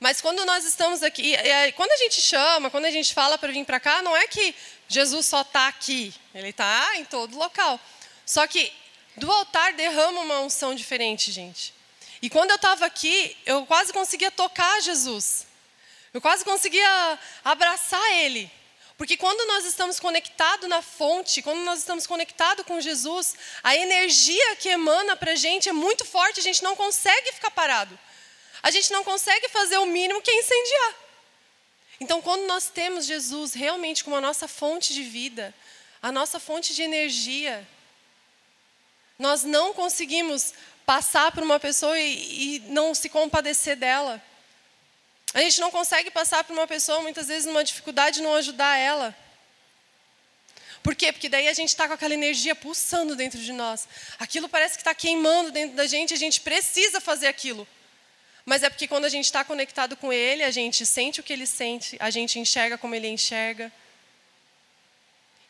Mas 0.00 0.20
quando 0.20 0.44
nós 0.44 0.64
estamos 0.64 1.02
aqui, 1.02 1.34
quando 1.76 1.92
a 1.92 1.96
gente 1.96 2.20
chama, 2.20 2.70
quando 2.70 2.84
a 2.84 2.90
gente 2.90 3.14
fala 3.14 3.38
para 3.38 3.52
vir 3.52 3.64
para 3.64 3.80
cá, 3.80 4.02
não 4.02 4.16
é 4.16 4.26
que 4.26 4.54
Jesus 4.88 5.26
só 5.26 5.40
está 5.40 5.68
aqui, 5.68 6.12
ele 6.34 6.48
está 6.48 6.96
em 6.96 7.04
todo 7.04 7.38
local. 7.38 7.80
Só 8.26 8.46
que 8.46 8.72
do 9.16 9.30
altar 9.30 9.72
derrama 9.72 10.20
uma 10.20 10.40
unção 10.40 10.74
diferente, 10.74 11.30
gente. 11.30 11.72
E 12.20 12.28
quando 12.28 12.50
eu 12.50 12.56
estava 12.56 12.84
aqui, 12.84 13.36
eu 13.46 13.64
quase 13.66 13.92
conseguia 13.92 14.30
tocar 14.30 14.80
Jesus. 14.82 15.46
Eu 16.12 16.20
quase 16.20 16.44
conseguia 16.44 17.18
abraçar 17.44 18.12
Ele. 18.12 18.50
Porque 18.96 19.16
quando 19.16 19.46
nós 19.46 19.64
estamos 19.64 19.98
conectados 19.98 20.68
na 20.68 20.80
fonte, 20.80 21.42
quando 21.42 21.60
nós 21.64 21.80
estamos 21.80 22.06
conectados 22.06 22.64
com 22.64 22.80
Jesus, 22.80 23.34
a 23.62 23.76
energia 23.76 24.56
que 24.56 24.68
emana 24.68 25.16
para 25.16 25.32
a 25.32 25.36
gente 25.36 25.68
é 25.68 25.72
muito 25.72 26.04
forte, 26.04 26.40
a 26.40 26.42
gente 26.42 26.62
não 26.62 26.76
consegue 26.76 27.32
ficar 27.32 27.50
parado 27.50 27.98
a 28.64 28.70
gente 28.70 28.90
não 28.90 29.04
consegue 29.04 29.46
fazer 29.50 29.76
o 29.76 29.84
mínimo 29.84 30.22
que 30.22 30.30
é 30.30 30.38
incendiar. 30.38 30.94
Então, 32.00 32.22
quando 32.22 32.46
nós 32.46 32.70
temos 32.70 33.04
Jesus 33.04 33.52
realmente 33.52 34.02
como 34.02 34.16
a 34.16 34.22
nossa 34.22 34.48
fonte 34.48 34.94
de 34.94 35.02
vida, 35.02 35.54
a 36.00 36.10
nossa 36.10 36.40
fonte 36.40 36.74
de 36.74 36.82
energia, 36.82 37.68
nós 39.18 39.44
não 39.44 39.74
conseguimos 39.74 40.54
passar 40.86 41.30
por 41.30 41.42
uma 41.42 41.60
pessoa 41.60 42.00
e, 42.00 42.56
e, 42.56 42.58
não 42.70 42.94
se 42.94 43.10
compadecer 43.10 43.76
dela. 43.76 44.20
A 45.34 45.42
gente 45.42 45.60
não 45.60 45.70
consegue 45.70 46.10
passar 46.10 46.42
por 46.42 46.54
uma 46.54 46.66
pessoa, 46.66 47.02
muitas 47.02 47.28
vezes, 47.28 47.44
numa 47.44 47.62
dificuldade, 47.62 48.22
não 48.22 48.34
ajudar 48.34 48.78
ela. 48.78 49.14
Por 50.82 50.94
quê? 50.94 51.12
Porque 51.12 51.28
daí 51.28 51.48
a 51.48 51.52
gente 51.52 51.68
está 51.68 51.86
com 51.86 51.92
aquela 51.92 52.14
energia 52.14 52.54
pulsando 52.54 53.14
dentro 53.14 53.38
de 53.38 53.52
nós. 53.52 53.86
Aquilo 54.18 54.48
parece 54.48 54.76
que 54.76 54.80
está 54.80 54.94
queimando 54.94 55.50
dentro 55.50 55.76
da 55.76 55.86
gente, 55.86 56.14
a 56.14 56.18
gente 56.18 56.40
precisa 56.40 56.98
fazer 56.98 57.26
aquilo. 57.26 57.68
Mas 58.44 58.62
é 58.62 58.68
porque 58.68 58.86
quando 58.86 59.06
a 59.06 59.08
gente 59.08 59.24
está 59.24 59.42
conectado 59.42 59.96
com 59.96 60.12
Ele, 60.12 60.42
a 60.42 60.50
gente 60.50 60.84
sente 60.84 61.20
o 61.20 61.22
que 61.22 61.32
Ele 61.32 61.46
sente, 61.46 61.96
a 61.98 62.10
gente 62.10 62.38
enxerga 62.38 62.76
como 62.76 62.94
Ele 62.94 63.08
enxerga. 63.08 63.72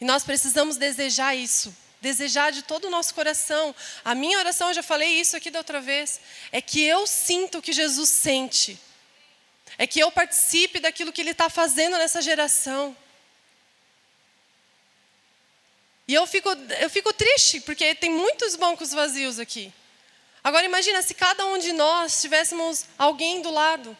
E 0.00 0.04
nós 0.04 0.22
precisamos 0.22 0.76
desejar 0.76 1.34
isso, 1.34 1.76
desejar 2.00 2.52
de 2.52 2.62
todo 2.62 2.86
o 2.86 2.90
nosso 2.90 3.14
coração. 3.14 3.74
A 4.04 4.14
minha 4.14 4.38
oração, 4.38 4.68
eu 4.68 4.74
já 4.74 4.82
falei 4.82 5.20
isso 5.20 5.36
aqui 5.36 5.50
da 5.50 5.58
outra 5.58 5.80
vez, 5.80 6.20
é 6.52 6.60
que 6.60 6.82
eu 6.82 7.06
sinta 7.06 7.58
o 7.58 7.62
que 7.62 7.72
Jesus 7.72 8.10
sente. 8.10 8.78
É 9.76 9.86
que 9.88 9.98
eu 9.98 10.12
participe 10.12 10.78
daquilo 10.78 11.12
que 11.12 11.20
Ele 11.20 11.30
está 11.30 11.50
fazendo 11.50 11.98
nessa 11.98 12.22
geração. 12.22 12.96
E 16.06 16.14
eu 16.14 16.26
fico, 16.26 16.48
eu 16.80 16.90
fico 16.90 17.12
triste, 17.12 17.60
porque 17.60 17.94
tem 17.94 18.10
muitos 18.10 18.54
bancos 18.54 18.92
vazios 18.92 19.40
aqui. 19.40 19.72
Agora 20.44 20.66
imagina 20.66 21.00
se 21.00 21.14
cada 21.14 21.46
um 21.46 21.56
de 21.56 21.72
nós 21.72 22.20
tivéssemos 22.20 22.84
alguém 22.98 23.40
do 23.40 23.50
lado. 23.50 23.96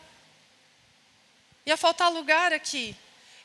Ia 1.64 1.78
faltar 1.78 2.12
lugar 2.12 2.52
aqui. 2.52 2.94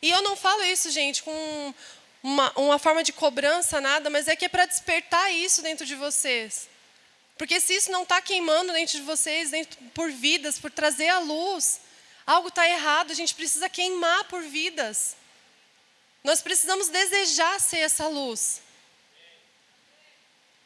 E 0.01 0.09
eu 0.09 0.21
não 0.21 0.35
falo 0.35 0.61
isso, 0.65 0.91
gente, 0.91 1.23
com 1.23 1.73
uma, 2.21 2.51
uma 2.57 2.77
forma 2.77 3.01
de 3.01 3.13
cobrança, 3.13 3.79
nada, 3.79 4.09
mas 4.09 4.27
é 4.27 4.35
que 4.35 4.43
é 4.43 4.49
para 4.49 4.65
despertar 4.65 5.31
isso 5.31 5.61
dentro 5.61 5.85
de 5.85 5.95
vocês. 5.95 6.67
Porque 7.37 7.61
se 7.61 7.73
isso 7.73 7.89
não 7.89 8.03
está 8.03 8.21
queimando 8.21 8.73
dentro 8.73 8.97
de 8.97 9.03
vocês, 9.03 9.49
dentro, 9.49 9.79
por 9.93 10.11
vidas, 10.11 10.59
por 10.59 10.69
trazer 10.69 11.07
a 11.07 11.19
luz, 11.19 11.79
algo 12.27 12.49
está 12.49 12.67
errado, 12.67 13.11
a 13.11 13.15
gente 13.15 13.33
precisa 13.33 13.69
queimar 13.69 14.25
por 14.25 14.41
vidas. 14.41 15.15
Nós 16.21 16.41
precisamos 16.41 16.89
desejar 16.89 17.61
ser 17.61 17.77
essa 17.77 18.09
luz. 18.09 18.61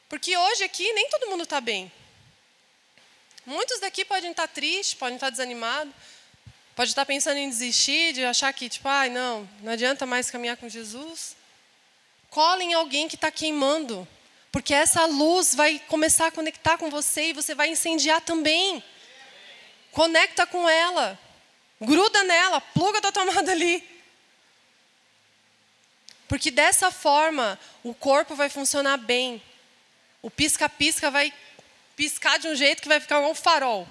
Porque 0.10 0.36
hoje 0.36 0.64
aqui 0.64 0.92
nem 0.94 1.08
todo 1.10 1.30
mundo 1.30 1.44
está 1.44 1.62
bem. 1.62 1.92
Muitos 3.46 3.80
daqui 3.82 4.06
podem 4.06 4.32
estar 4.32 4.48
tristes, 4.48 4.94
podem 4.94 5.16
estar 5.16 5.30
desanimados, 5.30 5.94
podem 6.76 6.90
estar 6.90 7.06
pensando 7.06 7.38
em 7.38 7.50
desistir, 7.50 8.14
de 8.14 8.24
achar 8.24 8.54
que, 8.54 8.70
tipo, 8.70 8.88
ai, 8.88 9.10
não, 9.10 9.48
não 9.62 9.74
adianta 9.74 10.06
mais 10.06 10.32
caminhar 10.32 10.56
com 10.56 10.70
Jesus. 10.70 11.36
Cola 12.30 12.64
em 12.64 12.74
alguém 12.74 13.08
que 13.10 13.16
está 13.16 13.30
queimando, 13.30 14.08
porque 14.50 14.74
essa 14.74 15.06
luz 15.06 15.54
vai 15.54 15.78
começar 15.88 16.28
a 16.28 16.32
conectar 16.32 16.78
com 16.78 16.90
você 16.90 17.28
e 17.28 17.34
você 17.34 17.54
vai 17.54 17.70
incendiar 17.70 18.22
também. 18.22 18.82
Conecta 19.92 20.48
com 20.48 20.68
ela, 20.70 21.20
gruda 21.82 22.24
nela, 22.24 22.62
pluga 22.62 23.02
da 23.02 23.12
tomada 23.12 23.52
ali. 23.52 23.84
Porque 26.30 26.50
dessa 26.50 26.90
forma 26.90 27.60
o 27.84 27.94
corpo 27.94 28.36
vai 28.36 28.50
funcionar 28.50 28.98
bem. 28.98 29.44
O 30.22 30.32
pisca-pisca 30.32 31.12
vai 31.12 31.34
piscar 31.96 32.40
de 32.40 32.48
um 32.48 32.56
jeito 32.56 32.82
que 32.82 32.88
vai 32.88 33.00
ficar 33.00 33.20
um 33.20 33.36
farol. 33.36 33.88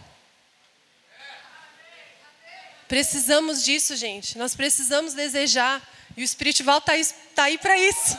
Precisamos 2.88 3.64
disso, 3.64 3.96
gente. 3.96 4.36
Nós 4.36 4.54
precisamos 4.54 5.14
desejar. 5.14 5.80
E 6.16 6.22
o 6.22 6.24
espiritual 6.24 6.78
está 6.78 6.92
tá 7.34 7.44
aí 7.44 7.56
para 7.56 7.78
isso. 7.78 8.18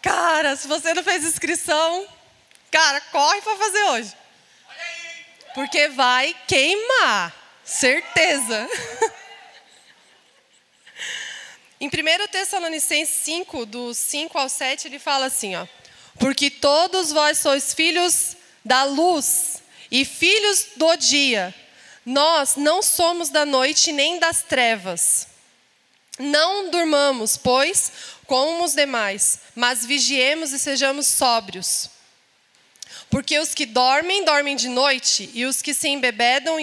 Cara, 0.00 0.56
se 0.56 0.66
você 0.66 0.94
não 0.94 1.04
fez 1.04 1.22
inscrição, 1.22 2.08
cara, 2.70 3.00
corre 3.00 3.42
para 3.42 3.56
fazer 3.56 3.82
hoje. 3.90 4.16
Porque 5.54 5.88
vai 5.88 6.34
queimar. 6.48 7.34
Certeza. 7.62 8.68
Em 11.78 11.88
1 11.88 11.90
Tessalonicenses 12.28 13.14
5, 13.24 13.66
do 13.66 13.92
5 13.92 14.38
ao 14.38 14.48
7, 14.48 14.86
ele 14.86 14.98
fala 14.98 15.26
assim, 15.26 15.56
ó. 15.56 15.66
Porque 16.18 16.50
todos 16.50 17.12
vós 17.12 17.38
sois 17.38 17.74
filhos 17.74 18.36
da 18.64 18.84
luz 18.84 19.62
e 19.90 20.04
filhos 20.04 20.66
do 20.76 20.96
dia. 20.96 21.54
Nós 22.04 22.56
não 22.56 22.82
somos 22.82 23.28
da 23.28 23.44
noite 23.44 23.92
nem 23.92 24.18
das 24.18 24.42
trevas. 24.42 25.28
Não 26.18 26.70
durmamos, 26.70 27.36
pois, 27.36 27.92
como 28.26 28.64
os 28.64 28.74
demais, 28.74 29.40
mas 29.54 29.84
vigiemos 29.84 30.52
e 30.52 30.58
sejamos 30.58 31.06
sóbrios. 31.06 31.90
Porque 33.10 33.38
os 33.38 33.54
que 33.54 33.66
dormem, 33.66 34.24
dormem 34.24 34.56
de 34.56 34.68
noite, 34.68 35.30
e 35.34 35.44
os 35.44 35.60
que 35.60 35.74
se 35.74 35.88
embebedam, 35.88 36.56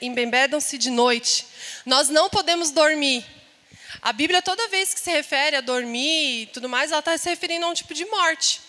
embebedam-se 0.00 0.78
de 0.78 0.90
noite. 0.90 1.46
Nós 1.84 2.08
não 2.08 2.30
podemos 2.30 2.70
dormir 2.70 3.24
a 4.00 4.12
Bíblia, 4.12 4.42
toda 4.42 4.66
vez 4.66 4.92
que 4.92 4.98
se 4.98 5.12
refere 5.12 5.54
a 5.54 5.60
dormir 5.60 6.42
e 6.42 6.46
tudo 6.46 6.68
mais, 6.68 6.90
ela 6.90 6.98
está 6.98 7.16
se 7.16 7.28
referindo 7.28 7.66
a 7.66 7.68
um 7.68 7.74
tipo 7.74 7.94
de 7.94 8.04
morte. 8.06 8.60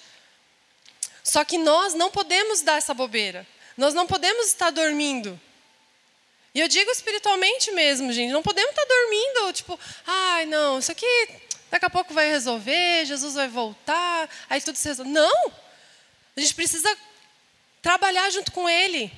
Só 1.24 1.46
que 1.46 1.58
nós 1.58 1.94
não 1.94 2.12
podemos 2.12 2.62
dar 2.62 2.78
essa 2.78 2.94
bobeira. 2.94 3.48
Nós 3.78 3.94
não 3.94 4.06
podemos 4.06 4.48
estar 4.48 4.72
dormindo. 4.72 5.40
E 6.54 6.60
eu 6.60 6.68
digo 6.68 6.92
espiritualmente 6.92 7.72
mesmo, 7.72 8.12
gente. 8.12 8.32
Não 8.32 8.44
podemos 8.44 8.70
estar 8.70 8.86
dormindo, 8.86 9.54
tipo, 9.54 9.80
ai, 10.06 10.46
não, 10.46 10.80
isso 10.80 10.92
aqui 10.92 11.06
daqui 11.72 11.86
a 11.86 11.90
pouco 11.90 12.14
vai 12.14 12.30
resolver, 12.30 13.04
Jesus 13.04 13.34
vai 13.34 13.48
voltar, 13.48 14.30
aí 14.48 14.62
tudo 14.62 14.76
se 14.76 14.88
resolve. 14.88 15.10
Não! 15.10 15.52
A 16.38 16.40
gente 16.40 16.54
precisa 16.54 16.96
trabalhar 17.82 18.30
junto 18.30 18.52
com 18.52 18.70
Ele. 18.70 19.12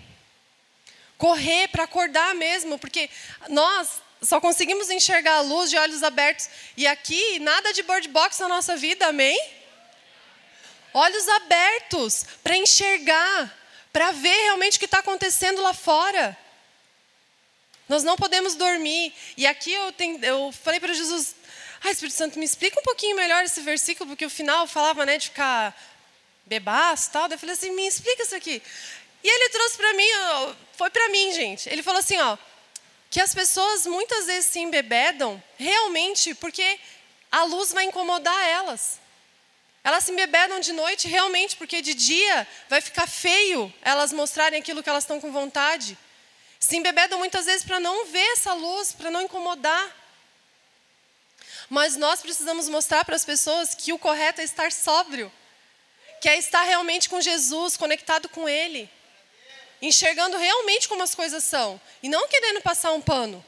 Correr 1.17 1.67
para 1.67 1.83
acordar 1.83 2.33
mesmo, 2.33 2.79
porque 2.79 3.09
nós 3.49 4.01
só 4.21 4.39
conseguimos 4.39 4.89
enxergar 4.89 5.35
a 5.35 5.41
luz 5.41 5.69
de 5.69 5.77
olhos 5.77 6.01
abertos. 6.01 6.49
E 6.77 6.87
aqui, 6.87 7.39
nada 7.39 7.73
de 7.73 7.83
bird 7.83 8.07
box 8.07 8.39
na 8.39 8.47
nossa 8.47 8.77
vida, 8.77 9.07
amém? 9.07 9.37
Olhos 10.97 11.27
abertos 11.27 12.25
para 12.41 12.55
enxergar, 12.55 13.53
para 13.91 14.13
ver 14.13 14.43
realmente 14.43 14.77
o 14.77 14.79
que 14.79 14.85
está 14.85 14.99
acontecendo 14.99 15.61
lá 15.61 15.73
fora. 15.73 16.37
Nós 17.89 18.01
não 18.01 18.15
podemos 18.15 18.55
dormir. 18.55 19.13
E 19.35 19.45
aqui 19.45 19.73
eu, 19.73 19.91
tenho, 19.91 20.23
eu 20.23 20.53
falei 20.53 20.79
para 20.79 20.93
Jesus, 20.93 21.35
ah, 21.83 21.91
Espírito 21.91 22.15
Santo, 22.15 22.39
me 22.39 22.45
explica 22.45 22.79
um 22.79 22.83
pouquinho 22.83 23.13
melhor 23.13 23.43
esse 23.43 23.59
versículo, 23.59 24.11
porque 24.11 24.25
o 24.25 24.29
final 24.29 24.67
falava 24.67 25.05
né, 25.05 25.17
de 25.17 25.25
ficar 25.27 25.77
bebaço 26.45 27.09
e 27.09 27.11
tal. 27.11 27.27
Daí 27.27 27.35
eu 27.35 27.39
falei 27.39 27.55
assim, 27.55 27.71
me 27.71 27.85
explica 27.85 28.23
isso 28.23 28.33
aqui. 28.33 28.63
E 29.21 29.27
ele 29.27 29.49
trouxe 29.49 29.75
para 29.75 29.93
mim, 29.95 30.07
foi 30.77 30.89
para 30.91 31.09
mim, 31.09 31.33
gente. 31.33 31.67
Ele 31.67 31.83
falou 31.83 31.99
assim, 31.99 32.17
ó, 32.19 32.37
que 33.09 33.19
as 33.19 33.35
pessoas 33.35 33.85
muitas 33.85 34.27
vezes 34.27 34.49
se 34.49 34.59
embebedam 34.59 35.43
realmente 35.57 36.33
porque 36.35 36.79
a 37.29 37.43
luz 37.43 37.73
vai 37.73 37.83
incomodar 37.83 38.47
elas. 38.47 39.03
Elas 39.85 40.03
se 40.03 40.11
embebedam 40.11 40.59
de 40.59 40.73
noite 40.73 41.07
realmente 41.07 41.55
porque 41.55 41.81
de 41.81 41.93
dia 41.93 42.47
vai 42.67 42.81
ficar 42.81 43.07
feio 43.07 43.73
elas 43.81 44.11
mostrarem 44.11 44.59
aquilo 44.59 44.83
que 44.83 44.89
elas 44.89 45.05
estão 45.05 45.21
com 45.21 45.31
vontade. 45.31 45.97
Se 46.59 46.75
embebedam 46.75 47.17
muitas 47.19 47.45
vezes 47.45 47.63
para 47.63 47.79
não 47.79 48.07
ver 48.07 48.27
essa 48.33 48.51
luz, 48.53 48.91
para 48.91 49.09
não 49.09 49.21
incomodar. 49.21 49.85
Mas 51.69 51.95
nós 51.95 52.19
precisamos 52.19 52.67
mostrar 52.67 53.05
para 53.05 53.15
as 53.15 53.23
pessoas 53.23 53.73
que 53.73 53.93
o 53.93 53.99
correto 53.99 54.41
é 54.41 54.43
estar 54.43 54.71
sóbrio, 54.71 55.31
que 56.19 56.27
é 56.27 56.37
estar 56.37 56.63
realmente 56.63 57.07
com 57.07 57.21
Jesus, 57.21 57.77
conectado 57.77 58.27
com 58.27 58.49
Ele 58.49 58.89
enxergando 59.81 60.37
realmente 60.37 60.87
como 60.87 61.03
as 61.03 61.13
coisas 61.13 61.43
são 61.43 61.79
e 62.01 62.09
não 62.09 62.27
querendo 62.27 62.61
passar 62.61 62.91
um 62.93 63.01
pano. 63.01 63.43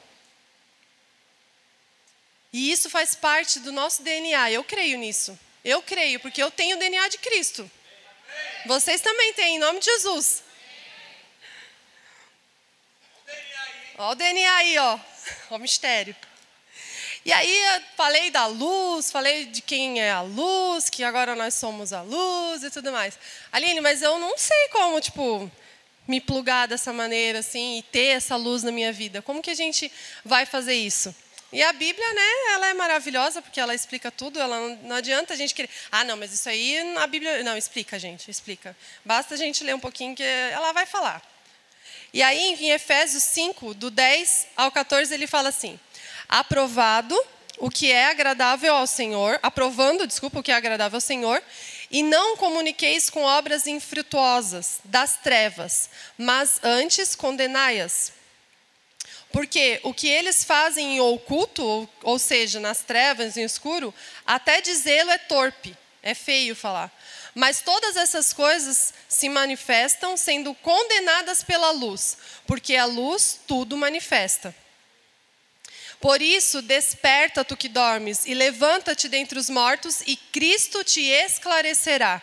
E 2.52 2.70
isso 2.70 2.88
faz 2.88 3.14
parte 3.14 3.60
do 3.60 3.72
nosso 3.72 4.02
DNA. 4.02 4.50
Eu 4.52 4.64
creio 4.64 4.98
nisso. 4.98 5.38
Eu 5.64 5.82
creio, 5.82 6.20
porque 6.20 6.42
eu 6.42 6.50
tenho 6.50 6.76
o 6.76 6.78
DNA 6.78 7.08
de 7.08 7.18
Cristo. 7.18 7.70
Vocês 8.66 9.00
também 9.00 9.32
têm, 9.34 9.56
em 9.56 9.58
nome 9.58 9.78
de 9.80 9.86
Jesus. 9.86 10.42
Olha 13.98 14.12
o 14.12 14.14
DNA 14.14 14.56
aí, 14.56 14.78
ó. 14.78 14.98
O 15.50 15.58
mistério. 15.58 16.14
E 17.24 17.32
aí 17.32 17.74
eu 17.74 17.82
falei 17.96 18.30
da 18.30 18.46
luz, 18.46 19.10
falei 19.10 19.44
de 19.46 19.60
quem 19.60 20.00
é 20.00 20.10
a 20.10 20.22
luz, 20.22 20.88
que 20.88 21.04
agora 21.04 21.34
nós 21.34 21.54
somos 21.54 21.92
a 21.92 22.00
luz 22.00 22.62
e 22.62 22.70
tudo 22.70 22.92
mais. 22.92 23.18
Aline, 23.52 23.80
mas 23.80 24.00
eu 24.00 24.18
não 24.18 24.38
sei 24.38 24.68
como, 24.68 25.00
tipo, 25.00 25.50
me 26.06 26.20
plugar 26.20 26.66
dessa 26.66 26.90
maneira 26.90 27.40
assim 27.40 27.78
e 27.78 27.82
ter 27.82 28.16
essa 28.16 28.34
luz 28.36 28.62
na 28.62 28.72
minha 28.72 28.92
vida? 28.92 29.20
Como 29.20 29.42
que 29.42 29.50
a 29.50 29.54
gente 29.54 29.92
vai 30.24 30.46
fazer 30.46 30.74
isso? 30.74 31.14
E 31.50 31.62
a 31.62 31.72
Bíblia, 31.72 32.12
né, 32.12 32.28
ela 32.54 32.68
é 32.68 32.74
maravilhosa 32.74 33.40
porque 33.40 33.58
ela 33.58 33.74
explica 33.74 34.10
tudo, 34.10 34.38
ela 34.38 34.60
não, 34.60 34.76
não 34.82 34.96
adianta 34.96 35.32
a 35.32 35.36
gente 35.36 35.54
querer, 35.54 35.70
ah, 35.90 36.04
não, 36.04 36.16
mas 36.16 36.32
isso 36.32 36.46
aí 36.48 36.78
a 36.98 37.06
Bíblia, 37.06 37.42
não, 37.42 37.56
explica, 37.56 37.98
gente, 37.98 38.30
explica. 38.30 38.76
Basta 39.02 39.34
a 39.34 39.36
gente 39.36 39.64
ler 39.64 39.74
um 39.74 39.80
pouquinho 39.80 40.14
que 40.14 40.22
ela 40.22 40.72
vai 40.72 40.84
falar. 40.84 41.22
E 42.12 42.22
aí 42.22 42.54
em 42.60 42.70
Efésios 42.70 43.22
5, 43.22 43.74
do 43.74 43.90
10 43.90 44.48
ao 44.56 44.70
14, 44.70 45.12
ele 45.12 45.26
fala 45.26 45.48
assim: 45.48 45.78
"Aprovado 46.28 47.18
o 47.58 47.70
que 47.70 47.90
é 47.90 48.06
agradável 48.06 48.74
ao 48.74 48.86
Senhor, 48.86 49.38
aprovando, 49.42 50.06
desculpa, 50.06 50.38
o 50.38 50.42
que 50.42 50.52
é 50.52 50.54
agradável 50.54 50.96
ao 50.96 51.00
Senhor, 51.00 51.42
e 51.90 52.02
não 52.02 52.36
comuniqueis 52.36 53.10
com 53.10 53.22
obras 53.22 53.66
infrutuosas 53.66 54.80
das 54.84 55.16
trevas, 55.16 55.90
mas 56.16 56.60
antes 56.62 57.14
condenai-as. 57.14 58.12
Porque 59.30 59.80
o 59.82 59.92
que 59.92 60.08
eles 60.08 60.42
fazem 60.42 60.96
em 60.96 61.00
oculto, 61.00 61.88
ou, 62.02 62.18
seja, 62.18 62.58
nas 62.58 62.80
trevas, 62.80 63.36
em 63.36 63.44
escuro, 63.44 63.94
até 64.26 64.60
dizê-lo 64.60 65.10
é 65.10 65.18
torpe, 65.18 65.76
é 66.02 66.14
feio 66.14 66.56
falar. 66.56 66.92
Mas 67.34 67.60
todas 67.60 67.96
essas 67.96 68.32
coisas 68.32 68.94
se 69.08 69.28
manifestam 69.28 70.16
sendo 70.16 70.54
condenadas 70.54 71.42
pela 71.42 71.70
luz, 71.70 72.16
porque 72.46 72.74
a 72.74 72.86
luz 72.86 73.38
tudo 73.46 73.76
manifesta. 73.76 74.54
Por 76.00 76.22
isso, 76.22 76.62
desperta 76.62 77.44
tu 77.44 77.56
que 77.56 77.68
dormes, 77.68 78.24
e 78.24 78.32
levanta-te 78.32 79.08
dentre 79.08 79.38
os 79.38 79.50
mortos, 79.50 80.00
e 80.06 80.16
Cristo 80.16 80.82
te 80.82 81.02
esclarecerá. 81.02 82.22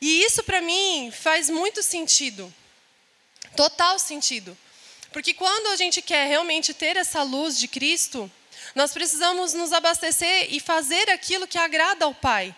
E 0.00 0.24
isso 0.24 0.42
para 0.42 0.60
mim 0.60 1.12
faz 1.12 1.50
muito 1.50 1.82
sentido, 1.82 2.52
total 3.54 3.98
sentido. 3.98 4.56
Porque 5.12 5.34
quando 5.34 5.68
a 5.68 5.76
gente 5.76 6.00
quer 6.00 6.28
realmente 6.28 6.72
ter 6.72 6.96
essa 6.96 7.22
luz 7.22 7.58
de 7.58 7.66
Cristo, 7.66 8.30
nós 8.74 8.92
precisamos 8.92 9.52
nos 9.52 9.72
abastecer 9.72 10.48
e 10.54 10.60
fazer 10.60 11.10
aquilo 11.10 11.46
que 11.46 11.58
agrada 11.58 12.04
ao 12.04 12.14
Pai. 12.14 12.54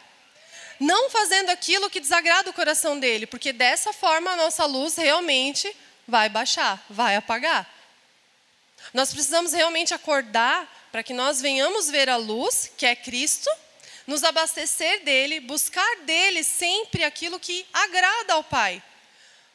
Não 0.78 1.08
fazendo 1.10 1.50
aquilo 1.50 1.88
que 1.88 2.00
desagrada 2.00 2.50
o 2.50 2.54
coração 2.54 2.98
dele, 2.98 3.26
porque 3.26 3.52
dessa 3.52 3.92
forma 3.92 4.32
a 4.32 4.36
nossa 4.36 4.66
luz 4.66 4.96
realmente 4.96 5.74
vai 6.06 6.28
baixar, 6.28 6.84
vai 6.90 7.16
apagar. 7.16 7.72
Nós 8.92 9.12
precisamos 9.12 9.52
realmente 9.52 9.94
acordar 9.94 10.88
para 10.90 11.02
que 11.02 11.14
nós 11.14 11.40
venhamos 11.40 11.88
ver 11.88 12.10
a 12.10 12.16
luz, 12.16 12.70
que 12.76 12.84
é 12.84 12.94
Cristo, 12.94 13.48
nos 14.06 14.24
abastecer 14.24 15.04
dele, 15.04 15.40
buscar 15.40 15.96
dele 16.04 16.42
sempre 16.42 17.04
aquilo 17.04 17.40
que 17.40 17.64
agrada 17.72 18.34
ao 18.34 18.44
Pai. 18.44 18.82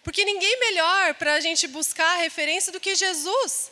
Porque 0.08 0.24
ninguém 0.24 0.58
melhor 0.62 1.16
para 1.16 1.34
a 1.34 1.40
gente 1.42 1.68
buscar 1.68 2.10
a 2.14 2.22
referência 2.22 2.72
do 2.72 2.80
que 2.80 2.96
Jesus. 2.96 3.70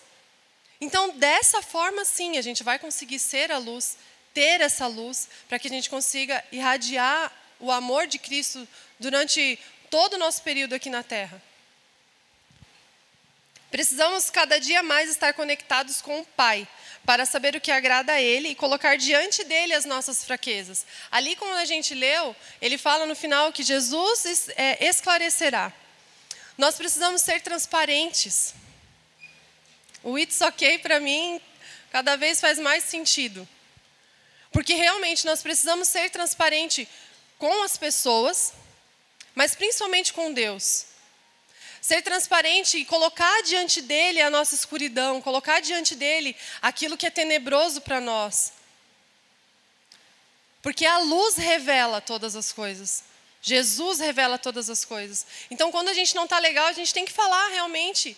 Então, 0.81 1.11
dessa 1.11 1.61
forma, 1.61 2.03
sim, 2.03 2.37
a 2.37 2.41
gente 2.41 2.61
vai 2.61 2.77
conseguir 2.77 3.19
ser 3.19 3.53
a 3.53 3.57
luz, 3.57 3.95
ter 4.33 4.59
essa 4.59 4.85
luz, 4.85 5.29
para 5.47 5.57
que 5.57 5.69
a 5.69 5.71
gente 5.71 5.89
consiga 5.89 6.43
irradiar 6.51 7.31
o 7.57 7.71
amor 7.71 8.05
de 8.05 8.19
Cristo 8.19 8.67
durante 8.99 9.57
todo 9.89 10.15
o 10.15 10.17
nosso 10.17 10.41
período 10.41 10.73
aqui 10.73 10.89
na 10.89 11.03
Terra. 11.03 11.41
Precisamos 13.71 14.29
cada 14.29 14.59
dia 14.59 14.83
mais 14.83 15.09
estar 15.09 15.31
conectados 15.31 16.01
com 16.01 16.19
o 16.19 16.25
Pai, 16.25 16.67
para 17.05 17.25
saber 17.25 17.55
o 17.55 17.61
que 17.61 17.71
agrada 17.71 18.11
a 18.11 18.21
Ele 18.21 18.49
e 18.49 18.55
colocar 18.55 18.97
diante 18.97 19.41
dele 19.45 19.73
as 19.73 19.85
nossas 19.85 20.25
fraquezas. 20.25 20.85
Ali, 21.09 21.37
como 21.37 21.53
a 21.53 21.63
gente 21.63 21.95
leu, 21.95 22.35
ele 22.61 22.77
fala 22.77 23.05
no 23.05 23.15
final 23.15 23.53
que 23.53 23.63
Jesus 23.63 24.49
é, 24.57 24.85
esclarecerá. 24.85 25.71
Nós 26.57 26.75
precisamos 26.75 27.21
ser 27.21 27.41
transparentes. 27.41 28.53
O 30.01 30.17
It's 30.17 30.39
Ok, 30.41 30.79
para 30.79 30.99
mim, 30.99 31.41
cada 31.91 32.15
vez 32.15 32.39
faz 32.39 32.57
mais 32.59 32.83
sentido. 32.83 33.47
Porque 34.51 34.73
realmente 34.73 35.25
nós 35.25 35.41
precisamos 35.41 35.87
ser 35.89 36.09
transparentes 36.09 36.87
com 37.37 37.63
as 37.63 37.77
pessoas, 37.77 38.53
mas 39.33 39.53
principalmente 39.53 40.13
com 40.13 40.31
Deus. 40.31 40.85
Ser 41.81 42.01
transparente 42.01 42.77
e 42.77 42.85
colocar 42.85 43.43
diante 43.43 43.81
dele 43.81 44.21
a 44.21 44.29
nossa 44.29 44.55
escuridão, 44.55 45.21
colocar 45.21 45.59
diante 45.59 45.93
dele 45.93 46.35
aquilo 46.61 46.97
que 46.97 47.05
é 47.05 47.09
tenebroso 47.09 47.81
para 47.81 47.99
nós. 47.99 48.53
Porque 50.61 50.85
a 50.85 50.99
luz 50.99 51.35
revela 51.35 51.99
todas 51.99 52.35
as 52.35 52.51
coisas. 52.51 53.03
Jesus 53.47 53.99
revela 53.99 54.39
todas 54.39 54.71
as 54.71 54.83
coisas. 54.83 55.23
Então, 55.51 55.71
quando 55.71 55.89
a 55.89 55.93
gente 55.93 56.15
não 56.15 56.23
está 56.23 56.39
legal, 56.39 56.65
a 56.65 56.71
gente 56.71 56.91
tem 56.91 57.05
que 57.05 57.13
falar 57.13 57.49
realmente. 57.49 58.17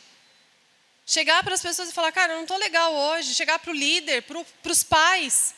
Chegar 1.06 1.44
para 1.44 1.54
as 1.54 1.62
pessoas 1.62 1.90
e 1.90 1.94
falar, 1.94 2.14
cara, 2.14 2.32
eu 2.32 2.38
não 2.38 2.44
estou 2.44 2.56
legal 2.56 2.94
hoje. 2.94 3.36
Chegar 3.36 3.60
para 3.60 3.72
o 3.72 3.76
líder, 3.76 4.22
para 4.22 4.72
os 4.72 4.84
pais, 4.84 5.54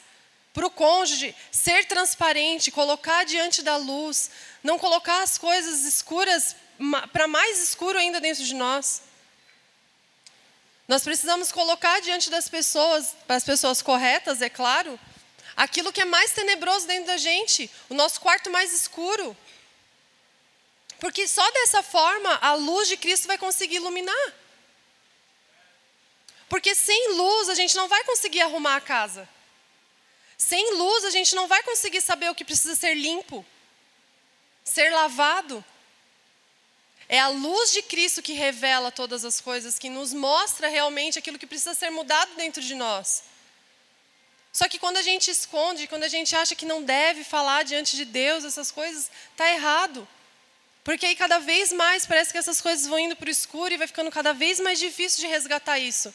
para 0.55 0.65
o 0.65 0.71
cônjuge. 0.71 1.35
Ser 1.51 1.85
transparente, 1.85 2.71
colocar 2.71 3.23
diante 3.25 3.61
da 3.61 3.77
luz. 3.77 4.31
Não 4.63 4.79
colocar 4.79 5.21
as 5.21 5.37
coisas 5.37 5.85
escuras 5.85 6.55
para 7.13 7.27
mais 7.27 7.59
escuro 7.59 7.99
ainda 7.99 8.19
dentro 8.19 8.43
de 8.43 8.55
nós. 8.55 9.03
Nós 10.87 11.03
precisamos 11.03 11.51
colocar 11.51 12.01
diante 12.01 12.31
das 12.31 12.49
pessoas, 12.49 13.15
para 13.27 13.35
as 13.35 13.43
pessoas 13.43 13.83
corretas, 13.83 14.41
é 14.41 14.49
claro, 14.49 14.99
aquilo 15.55 15.93
que 15.93 16.01
é 16.01 16.05
mais 16.05 16.31
tenebroso 16.31 16.87
dentro 16.87 17.05
da 17.05 17.17
gente, 17.17 17.69
o 17.87 17.93
nosso 17.93 18.19
quarto 18.19 18.49
mais 18.49 18.73
escuro. 18.73 19.37
Porque 20.99 21.27
só 21.27 21.49
dessa 21.51 21.81
forma 21.81 22.35
a 22.41 22.53
luz 22.53 22.87
de 22.87 22.97
Cristo 22.97 23.27
vai 23.27 23.37
conseguir 23.37 23.77
iluminar. 23.77 24.33
Porque 26.49 26.73
sem 26.75 27.13
luz 27.13 27.47
a 27.47 27.55
gente 27.55 27.75
não 27.75 27.87
vai 27.87 28.03
conseguir 28.03 28.41
arrumar 28.41 28.75
a 28.75 28.81
casa. 28.81 29.29
Sem 30.37 30.75
luz 30.75 31.05
a 31.05 31.09
gente 31.09 31.35
não 31.35 31.47
vai 31.47 31.61
conseguir 31.63 32.01
saber 32.01 32.29
o 32.29 32.35
que 32.35 32.45
precisa 32.45 32.75
ser 32.75 32.95
limpo, 32.95 33.45
ser 34.63 34.89
lavado. 34.89 35.63
É 37.07 37.19
a 37.19 37.27
luz 37.27 37.71
de 37.71 37.81
Cristo 37.81 38.21
que 38.21 38.33
revela 38.33 38.91
todas 38.91 39.25
as 39.25 39.39
coisas, 39.41 39.79
que 39.79 39.89
nos 39.89 40.13
mostra 40.13 40.67
realmente 40.67 41.19
aquilo 41.19 41.39
que 41.39 41.47
precisa 41.47 41.73
ser 41.73 41.89
mudado 41.89 42.35
dentro 42.35 42.61
de 42.61 42.75
nós. 42.75 43.23
Só 44.51 44.67
que 44.67 44.79
quando 44.79 44.97
a 44.97 45.01
gente 45.01 45.29
esconde, 45.29 45.87
quando 45.87 46.03
a 46.03 46.07
gente 46.07 46.35
acha 46.35 46.55
que 46.55 46.65
não 46.65 46.83
deve 46.83 47.23
falar 47.23 47.63
diante 47.63 47.95
de 47.95 48.05
Deus 48.05 48.43
essas 48.43 48.71
coisas, 48.71 49.09
está 49.31 49.49
errado. 49.51 50.07
Porque 50.89 51.05
aí 51.05 51.15
cada 51.15 51.37
vez 51.37 51.71
mais 51.71 52.07
parece 52.07 52.31
que 52.31 52.39
essas 52.39 52.59
coisas 52.59 52.87
vão 52.87 52.97
indo 52.97 53.15
para 53.15 53.27
o 53.27 53.29
escuro 53.29 53.71
e 53.71 53.77
vai 53.77 53.85
ficando 53.85 54.09
cada 54.09 54.33
vez 54.33 54.59
mais 54.59 54.79
difícil 54.79 55.19
de 55.19 55.27
resgatar 55.27 55.77
isso. 55.77 56.11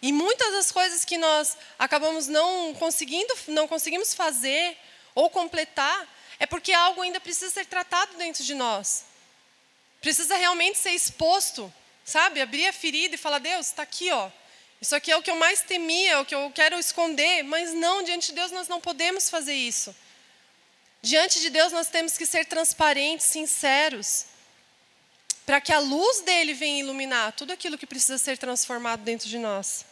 E 0.00 0.12
muitas 0.12 0.52
das 0.52 0.70
coisas 0.70 1.04
que 1.04 1.18
nós 1.18 1.56
acabamos 1.76 2.28
não 2.28 2.72
conseguindo, 2.74 3.34
não 3.48 3.66
conseguimos 3.66 4.14
fazer 4.14 4.76
ou 5.16 5.28
completar, 5.28 6.06
é 6.38 6.46
porque 6.46 6.72
algo 6.72 7.02
ainda 7.02 7.18
precisa 7.18 7.50
ser 7.50 7.66
tratado 7.66 8.16
dentro 8.16 8.44
de 8.44 8.54
nós. 8.54 9.04
Precisa 10.00 10.36
realmente 10.36 10.78
ser 10.78 10.92
exposto, 10.92 11.74
sabe? 12.04 12.40
Abrir 12.40 12.68
a 12.68 12.72
ferida 12.72 13.16
e 13.16 13.18
falar: 13.18 13.40
Deus, 13.40 13.66
está 13.66 13.82
aqui, 13.82 14.12
ó. 14.12 14.30
Isso 14.80 14.94
aqui 14.94 15.10
é 15.10 15.16
o 15.16 15.22
que 15.24 15.30
eu 15.32 15.34
mais 15.34 15.62
temia, 15.62 16.12
é 16.12 16.18
o 16.18 16.24
que 16.24 16.36
eu 16.36 16.52
quero 16.54 16.78
esconder, 16.78 17.42
mas 17.42 17.74
não, 17.74 18.04
diante 18.04 18.28
de 18.28 18.34
Deus 18.34 18.52
nós 18.52 18.68
não 18.68 18.80
podemos 18.80 19.28
fazer 19.28 19.54
isso. 19.54 19.92
Diante 21.00 21.40
de 21.40 21.50
Deus 21.50 21.72
nós 21.72 21.88
temos 21.88 22.18
que 22.18 22.26
ser 22.26 22.44
transparentes, 22.46 23.26
sinceros, 23.26 24.26
para 25.46 25.60
que 25.60 25.72
a 25.72 25.78
luz 25.78 26.20
dele 26.22 26.52
venha 26.52 26.80
iluminar 26.80 27.32
tudo 27.32 27.52
aquilo 27.52 27.78
que 27.78 27.86
precisa 27.86 28.18
ser 28.18 28.36
transformado 28.36 29.02
dentro 29.02 29.28
de 29.28 29.38
nós. 29.38 29.86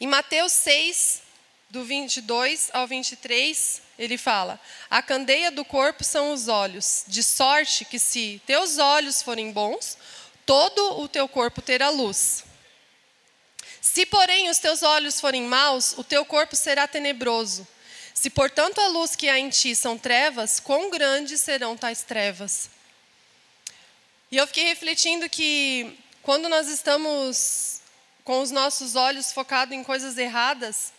Em 0.00 0.06
Mateus 0.06 0.52
6, 0.52 1.22
do 1.70 1.84
22 1.84 2.70
ao 2.74 2.86
23, 2.86 3.80
ele 3.98 4.18
fala: 4.18 4.60
A 4.90 5.00
candeia 5.00 5.50
do 5.50 5.64
corpo 5.64 6.04
são 6.04 6.32
os 6.32 6.46
olhos, 6.46 7.04
de 7.08 7.22
sorte 7.22 7.86
que 7.86 7.98
se 7.98 8.40
teus 8.46 8.76
olhos 8.76 9.22
forem 9.22 9.50
bons, 9.50 9.96
todo 10.44 11.00
o 11.00 11.08
teu 11.08 11.26
corpo 11.26 11.62
terá 11.62 11.88
luz. 11.88 12.44
Se, 13.80 14.04
porém, 14.04 14.50
os 14.50 14.58
teus 14.58 14.82
olhos 14.82 15.20
forem 15.20 15.42
maus, 15.42 15.94
o 15.96 16.04
teu 16.04 16.24
corpo 16.24 16.54
será 16.54 16.86
tenebroso. 16.86 17.66
Se, 18.14 18.30
portanto, 18.30 18.80
a 18.80 18.88
luz 18.88 19.16
que 19.16 19.28
há 19.28 19.38
em 19.38 19.48
ti 19.48 19.74
são 19.74 19.98
trevas, 19.98 20.60
quão 20.60 20.90
grandes 20.90 21.40
serão 21.40 21.76
tais 21.76 22.02
trevas? 22.02 22.70
E 24.30 24.36
eu 24.36 24.46
fiquei 24.46 24.64
refletindo 24.64 25.28
que 25.28 25.98
quando 26.22 26.48
nós 26.48 26.68
estamos 26.68 27.80
com 28.24 28.40
os 28.40 28.50
nossos 28.50 28.94
olhos 28.94 29.32
focados 29.32 29.74
em 29.74 29.82
coisas 29.82 30.16
erradas, 30.16 30.92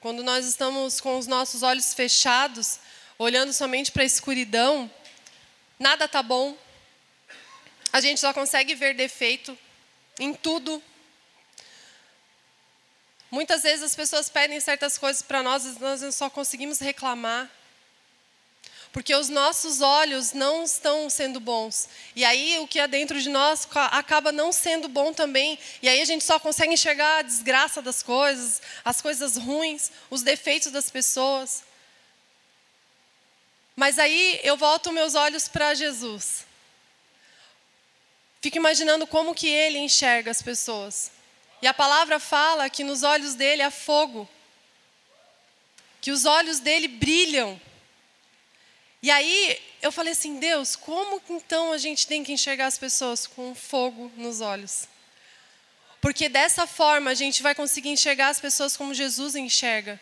quando 0.00 0.24
nós 0.24 0.46
estamos 0.46 1.00
com 1.00 1.18
os 1.18 1.26
nossos 1.26 1.62
olhos 1.62 1.94
fechados, 1.94 2.78
olhando 3.18 3.52
somente 3.52 3.92
para 3.92 4.02
a 4.02 4.06
escuridão, 4.06 4.90
nada 5.78 6.06
está 6.06 6.22
bom. 6.22 6.56
A 7.92 8.00
gente 8.00 8.18
só 8.18 8.32
consegue 8.32 8.74
ver 8.74 8.94
defeito 8.94 9.56
em 10.18 10.32
tudo. 10.34 10.82
Muitas 13.32 13.64
vezes 13.64 13.82
as 13.82 13.96
pessoas 13.96 14.28
pedem 14.28 14.60
certas 14.60 14.96
coisas 14.96 15.22
para 15.22 15.42
nós 15.42 15.64
e 15.64 15.80
nós 15.80 16.14
só 16.14 16.30
conseguimos 16.30 16.78
reclamar 16.78 17.50
porque 18.92 19.14
os 19.14 19.30
nossos 19.30 19.80
olhos 19.80 20.34
não 20.34 20.64
estão 20.64 21.08
sendo 21.08 21.40
bons. 21.40 21.88
E 22.14 22.26
aí 22.26 22.58
o 22.58 22.68
que 22.68 22.78
é 22.78 22.86
dentro 22.86 23.18
de 23.20 23.30
nós 23.30 23.66
acaba 23.90 24.30
não 24.30 24.52
sendo 24.52 24.86
bom 24.86 25.14
também. 25.14 25.58
E 25.80 25.88
aí 25.88 26.02
a 26.02 26.04
gente 26.04 26.22
só 26.22 26.38
consegue 26.38 26.74
enxergar 26.74 27.20
a 27.20 27.22
desgraça 27.22 27.80
das 27.80 28.02
coisas, 28.02 28.60
as 28.84 29.00
coisas 29.00 29.38
ruins, 29.38 29.90
os 30.10 30.22
defeitos 30.22 30.70
das 30.70 30.90
pessoas. 30.90 31.64
Mas 33.74 33.98
aí 33.98 34.38
eu 34.44 34.58
volto 34.58 34.92
meus 34.92 35.14
olhos 35.14 35.48
para 35.48 35.72
Jesus. 35.72 36.44
Fico 38.42 38.58
imaginando 38.58 39.06
como 39.06 39.34
que 39.34 39.48
ele 39.48 39.78
enxerga 39.78 40.30
as 40.30 40.42
pessoas. 40.42 41.10
E 41.62 41.66
a 41.66 41.72
palavra 41.72 42.18
fala 42.18 42.68
que 42.68 42.84
nos 42.84 43.02
olhos 43.02 43.34
dele 43.34 43.62
há 43.62 43.70
fogo. 43.70 44.28
Que 46.00 46.10
os 46.10 46.26
olhos 46.26 46.58
dele 46.58 46.88
brilham 46.88 47.60
e 49.02 49.10
aí 49.10 49.60
eu 49.82 49.90
falei 49.90 50.12
assim, 50.12 50.38
Deus, 50.38 50.76
como 50.76 51.20
então 51.28 51.72
a 51.72 51.78
gente 51.78 52.06
tem 52.06 52.22
que 52.22 52.32
enxergar 52.32 52.66
as 52.66 52.78
pessoas 52.78 53.26
com 53.26 53.52
fogo 53.52 54.12
nos 54.16 54.40
olhos? 54.40 54.86
Porque 56.00 56.28
dessa 56.28 56.68
forma 56.68 57.10
a 57.10 57.14
gente 57.14 57.42
vai 57.42 57.52
conseguir 57.52 57.88
enxergar 57.88 58.28
as 58.28 58.38
pessoas 58.38 58.76
como 58.76 58.94
Jesus 58.94 59.34
enxerga. 59.34 60.00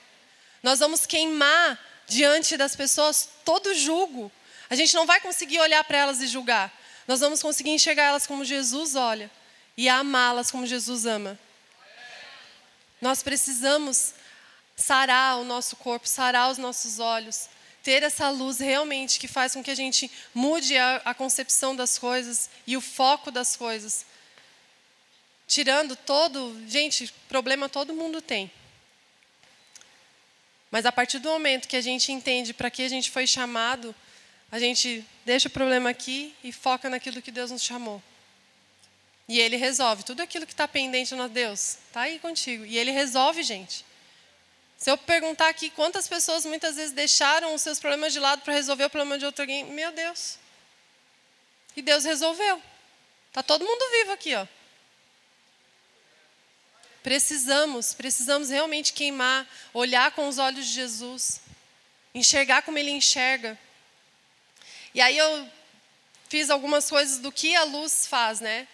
Nós 0.62 0.80
vamos 0.80 1.06
queimar 1.06 1.78
diante 2.06 2.58
das 2.58 2.76
pessoas 2.76 3.26
todo 3.42 3.74
julgo. 3.74 4.30
A 4.68 4.74
gente 4.74 4.94
não 4.94 5.06
vai 5.06 5.18
conseguir 5.18 5.58
olhar 5.60 5.82
para 5.84 5.96
elas 5.96 6.20
e 6.20 6.26
julgar. 6.26 6.70
Nós 7.08 7.20
vamos 7.20 7.40
conseguir 7.40 7.70
enxergar 7.70 8.04
elas 8.04 8.26
como 8.26 8.44
Jesus 8.44 8.96
olha 8.96 9.30
e 9.78 9.88
amá-las 9.88 10.50
como 10.50 10.66
Jesus 10.66 11.06
ama. 11.06 11.38
Nós 13.00 13.22
precisamos 13.22 14.14
sarar 14.76 15.38
o 15.38 15.44
nosso 15.44 15.76
corpo, 15.76 16.08
sarar 16.08 16.50
os 16.50 16.58
nossos 16.58 16.98
olhos 16.98 17.48
ter 17.82 18.02
essa 18.02 18.28
luz 18.30 18.58
realmente 18.58 19.18
que 19.18 19.28
faz 19.28 19.54
com 19.54 19.62
que 19.62 19.70
a 19.70 19.74
gente 19.74 20.10
mude 20.34 20.76
a, 20.76 20.96
a 21.04 21.14
concepção 21.14 21.74
das 21.74 21.98
coisas 21.98 22.50
e 22.66 22.76
o 22.76 22.80
foco 22.80 23.30
das 23.30 23.56
coisas. 23.56 24.04
Tirando 25.46 25.96
todo. 25.96 26.56
Gente, 26.68 27.12
problema 27.28 27.68
todo 27.68 27.94
mundo 27.94 28.20
tem. 28.20 28.50
Mas 30.70 30.86
a 30.86 30.92
partir 30.92 31.18
do 31.18 31.28
momento 31.28 31.66
que 31.66 31.76
a 31.76 31.80
gente 31.80 32.12
entende 32.12 32.54
para 32.54 32.70
que 32.70 32.82
a 32.82 32.88
gente 32.88 33.10
foi 33.10 33.26
chamado, 33.26 33.94
a 34.52 34.58
gente 34.58 35.04
deixa 35.24 35.48
o 35.48 35.50
problema 35.50 35.90
aqui 35.90 36.34
e 36.44 36.52
foca 36.52 36.88
naquilo 36.88 37.20
que 37.20 37.32
Deus 37.32 37.50
nos 37.50 37.62
chamou. 37.62 38.00
E 39.30 39.38
Ele 39.38 39.56
resolve 39.56 40.02
tudo 40.02 40.22
aquilo 40.22 40.44
que 40.44 40.52
está 40.52 40.66
pendente 40.66 41.14
no 41.14 41.28
Deus. 41.28 41.78
Está 41.86 42.00
aí 42.00 42.18
contigo. 42.18 42.66
E 42.66 42.76
Ele 42.76 42.90
resolve, 42.90 43.44
gente. 43.44 43.84
Se 44.76 44.90
eu 44.90 44.98
perguntar 44.98 45.48
aqui 45.48 45.70
quantas 45.70 46.08
pessoas 46.08 46.44
muitas 46.44 46.74
vezes 46.74 46.90
deixaram 46.90 47.54
os 47.54 47.62
seus 47.62 47.78
problemas 47.78 48.12
de 48.12 48.18
lado 48.18 48.42
para 48.42 48.52
resolver 48.52 48.86
o 48.86 48.90
problema 48.90 49.16
de 49.20 49.24
outro 49.24 49.44
alguém, 49.44 49.66
meu 49.66 49.92
Deus. 49.92 50.36
E 51.76 51.80
Deus 51.80 52.02
resolveu. 52.02 52.60
Tá 53.32 53.40
todo 53.40 53.64
mundo 53.64 53.90
vivo 54.00 54.10
aqui, 54.10 54.34
ó. 54.34 54.44
Precisamos, 57.00 57.94
precisamos 57.94 58.50
realmente 58.50 58.92
queimar, 58.92 59.48
olhar 59.72 60.10
com 60.10 60.26
os 60.26 60.38
olhos 60.38 60.66
de 60.66 60.72
Jesus, 60.72 61.40
enxergar 62.12 62.62
como 62.62 62.78
ele 62.78 62.90
enxerga. 62.90 63.56
E 64.92 65.00
aí 65.00 65.16
eu 65.16 65.48
fiz 66.28 66.50
algumas 66.50 66.90
coisas 66.90 67.18
do 67.18 67.30
que 67.30 67.54
a 67.54 67.62
luz 67.62 68.08
faz, 68.08 68.40
né? 68.40 68.66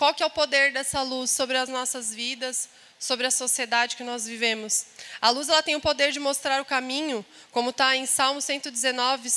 Qual 0.00 0.14
que 0.14 0.22
é 0.22 0.26
o 0.26 0.30
poder 0.30 0.72
dessa 0.72 1.02
luz 1.02 1.30
sobre 1.30 1.58
as 1.58 1.68
nossas 1.68 2.14
vidas, 2.14 2.70
sobre 2.98 3.26
a 3.26 3.30
sociedade 3.30 3.96
que 3.96 4.02
nós 4.02 4.24
vivemos? 4.24 4.86
A 5.20 5.28
luz 5.28 5.50
ela 5.50 5.62
tem 5.62 5.76
o 5.76 5.80
poder 5.80 6.10
de 6.10 6.18
mostrar 6.18 6.58
o 6.62 6.64
caminho, 6.64 7.22
como 7.50 7.68
está 7.68 7.94
em 7.94 8.06
Salmo 8.06 8.40
119, 8.40 9.28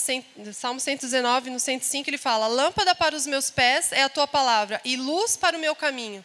Salmo 0.54 0.80
119, 0.80 1.50
no 1.50 1.60
105, 1.60 2.10
ele 2.10 2.18
fala: 2.18 2.48
Lâmpada 2.48 2.96
para 2.96 3.14
os 3.14 3.28
meus 3.28 3.52
pés 3.52 3.92
é 3.92 4.04
a 4.04 4.08
tua 4.08 4.26
palavra, 4.26 4.80
e 4.86 4.96
luz 4.96 5.36
para 5.36 5.58
o 5.58 5.60
meu 5.60 5.76
caminho. 5.76 6.24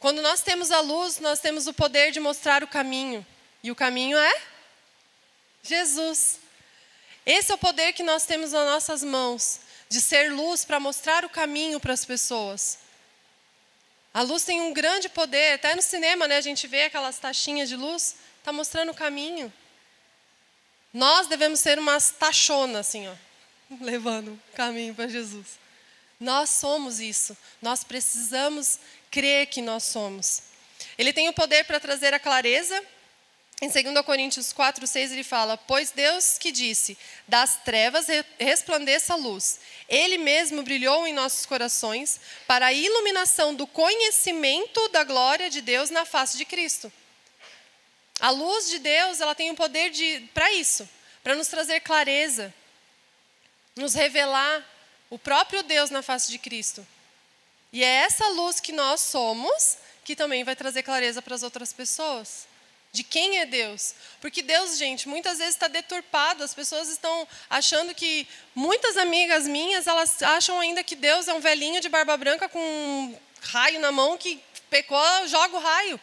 Quando 0.00 0.20
nós 0.20 0.40
temos 0.40 0.72
a 0.72 0.80
luz, 0.80 1.20
nós 1.20 1.38
temos 1.38 1.68
o 1.68 1.72
poder 1.72 2.10
de 2.10 2.18
mostrar 2.18 2.64
o 2.64 2.66
caminho. 2.66 3.24
E 3.62 3.70
o 3.70 3.76
caminho 3.76 4.18
é 4.18 4.42
Jesus. 5.62 6.40
Esse 7.24 7.52
é 7.52 7.54
o 7.54 7.58
poder 7.58 7.92
que 7.92 8.02
nós 8.02 8.26
temos 8.26 8.50
nas 8.50 8.66
nossas 8.66 9.04
mãos, 9.04 9.60
de 9.90 10.00
ser 10.00 10.32
luz 10.32 10.64
para 10.64 10.80
mostrar 10.80 11.24
o 11.24 11.28
caminho 11.28 11.80
para 11.80 11.92
as 11.92 12.04
pessoas. 12.04 12.78
A 14.14 14.22
luz 14.22 14.44
tem 14.44 14.60
um 14.60 14.72
grande 14.72 15.08
poder, 15.08 15.54
até 15.54 15.74
no 15.74 15.82
cinema, 15.82 16.26
né, 16.26 16.36
a 16.36 16.40
gente 16.40 16.66
vê 16.66 16.84
aquelas 16.84 17.18
taxinhas 17.18 17.68
de 17.68 17.76
luz, 17.76 18.16
está 18.38 18.52
mostrando 18.52 18.92
o 18.92 18.94
caminho. 18.94 19.52
Nós 20.94 21.26
devemos 21.26 21.60
ser 21.60 21.78
umas 21.78 22.10
tachonas, 22.10 22.86
assim, 22.88 23.08
ó, 23.08 23.14
levando 23.82 24.32
o 24.32 24.56
caminho 24.56 24.94
para 24.94 25.08
Jesus. 25.08 25.58
Nós 26.18 26.50
somos 26.50 27.00
isso. 27.00 27.36
Nós 27.60 27.82
precisamos 27.82 28.78
crer 29.10 29.46
que 29.46 29.60
nós 29.62 29.84
somos. 29.84 30.42
Ele 30.98 31.12
tem 31.12 31.28
o 31.28 31.32
poder 31.32 31.64
para 31.64 31.80
trazer 31.80 32.14
a 32.14 32.18
clareza. 32.18 32.80
Em 33.62 33.68
2 33.68 34.04
Coríntios 34.06 34.54
4, 34.54 34.86
6, 34.86 35.12
ele 35.12 35.22
fala: 35.22 35.58
Pois 35.58 35.90
Deus 35.90 36.38
que 36.38 36.50
disse, 36.50 36.96
das 37.28 37.56
trevas 37.56 38.06
resplandeça 38.38 39.12
a 39.12 39.16
luz. 39.16 39.60
Ele 39.86 40.16
mesmo 40.16 40.62
brilhou 40.62 41.06
em 41.06 41.12
nossos 41.12 41.44
corações 41.44 42.18
para 42.46 42.66
a 42.66 42.72
iluminação 42.72 43.54
do 43.54 43.66
conhecimento 43.66 44.88
da 44.88 45.04
glória 45.04 45.50
de 45.50 45.60
Deus 45.60 45.90
na 45.90 46.06
face 46.06 46.38
de 46.38 46.46
Cristo. 46.46 46.90
A 48.18 48.30
luz 48.30 48.70
de 48.70 48.78
Deus, 48.78 49.20
ela 49.20 49.34
tem 49.34 49.50
o 49.50 49.54
poder 49.54 49.90
de 49.90 50.26
para 50.32 50.50
isso, 50.52 50.88
para 51.22 51.34
nos 51.34 51.48
trazer 51.48 51.80
clareza, 51.80 52.54
nos 53.76 53.92
revelar 53.92 54.66
o 55.10 55.18
próprio 55.18 55.62
Deus 55.62 55.90
na 55.90 56.00
face 56.00 56.30
de 56.30 56.38
Cristo. 56.38 56.86
E 57.72 57.84
é 57.84 58.04
essa 58.04 58.26
luz 58.28 58.58
que 58.58 58.72
nós 58.72 59.02
somos 59.02 59.76
que 60.02 60.16
também 60.16 60.44
vai 60.44 60.56
trazer 60.56 60.82
clareza 60.82 61.20
para 61.20 61.34
as 61.34 61.42
outras 61.42 61.74
pessoas. 61.74 62.49
De 62.92 63.04
quem 63.04 63.38
é 63.38 63.46
Deus? 63.46 63.94
Porque 64.20 64.42
Deus, 64.42 64.76
gente, 64.76 65.08
muitas 65.08 65.38
vezes 65.38 65.54
está 65.54 65.68
deturpado. 65.68 66.42
As 66.42 66.52
pessoas 66.52 66.88
estão 66.88 67.26
achando 67.48 67.94
que. 67.94 68.26
Muitas 68.54 68.96
amigas 68.96 69.46
minhas, 69.46 69.86
elas 69.86 70.20
acham 70.22 70.58
ainda 70.58 70.82
que 70.82 70.96
Deus 70.96 71.28
é 71.28 71.34
um 71.34 71.40
velhinho 71.40 71.80
de 71.80 71.88
barba 71.88 72.16
branca 72.16 72.48
com 72.48 72.58
um 72.58 73.16
raio 73.42 73.78
na 73.78 73.92
mão 73.92 74.18
que 74.18 74.40
pecou, 74.68 75.28
joga 75.28 75.56
o 75.56 75.60
raio. 75.60 76.00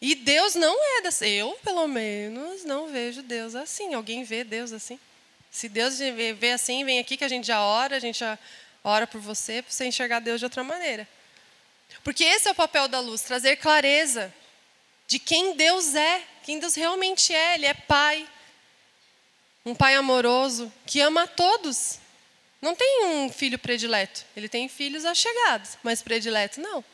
E 0.00 0.16
Deus 0.16 0.56
não 0.56 0.98
é 0.98 1.02
dessa. 1.02 1.28
Eu, 1.28 1.52
pelo 1.62 1.86
menos, 1.86 2.64
não 2.64 2.88
vejo 2.88 3.22
Deus 3.22 3.54
assim. 3.54 3.94
Alguém 3.94 4.24
vê 4.24 4.42
Deus 4.42 4.72
assim? 4.72 4.98
Se 5.48 5.68
Deus 5.68 5.98
vê 5.98 6.52
assim, 6.52 6.84
vem 6.84 6.98
aqui 6.98 7.16
que 7.16 7.24
a 7.24 7.28
gente 7.28 7.46
já 7.46 7.60
ora, 7.60 7.96
a 7.96 8.00
gente 8.00 8.18
já 8.18 8.38
ora 8.82 9.06
por 9.06 9.20
você, 9.20 9.62
para 9.62 9.72
você 9.72 9.84
enxergar 9.84 10.20
Deus 10.20 10.40
de 10.40 10.46
outra 10.46 10.64
maneira. 10.64 11.06
Porque 12.02 12.24
esse 12.24 12.48
é 12.48 12.52
o 12.52 12.54
papel 12.54 12.88
da 12.88 13.00
luz, 13.00 13.22
trazer 13.22 13.56
clareza 13.56 14.32
de 15.10 15.18
quem 15.18 15.56
Deus 15.56 15.96
é, 15.96 16.22
quem 16.44 16.60
Deus 16.60 16.76
realmente 16.76 17.34
é. 17.34 17.56
Ele 17.56 17.66
é 17.66 17.74
Pai, 17.74 18.26
um 19.66 19.74
Pai 19.74 19.96
amoroso, 19.96 20.72
que 20.86 21.00
ama 21.00 21.24
a 21.24 21.26
todos. 21.26 21.98
Não 22.62 22.76
tem 22.76 23.06
um 23.06 23.28
filho 23.28 23.58
predileto. 23.58 24.24
Ele 24.36 24.48
tem 24.48 24.68
filhos 24.68 25.04
achegados, 25.04 25.76
mas 25.82 26.00
predileto 26.00 26.60
não. 26.60 26.84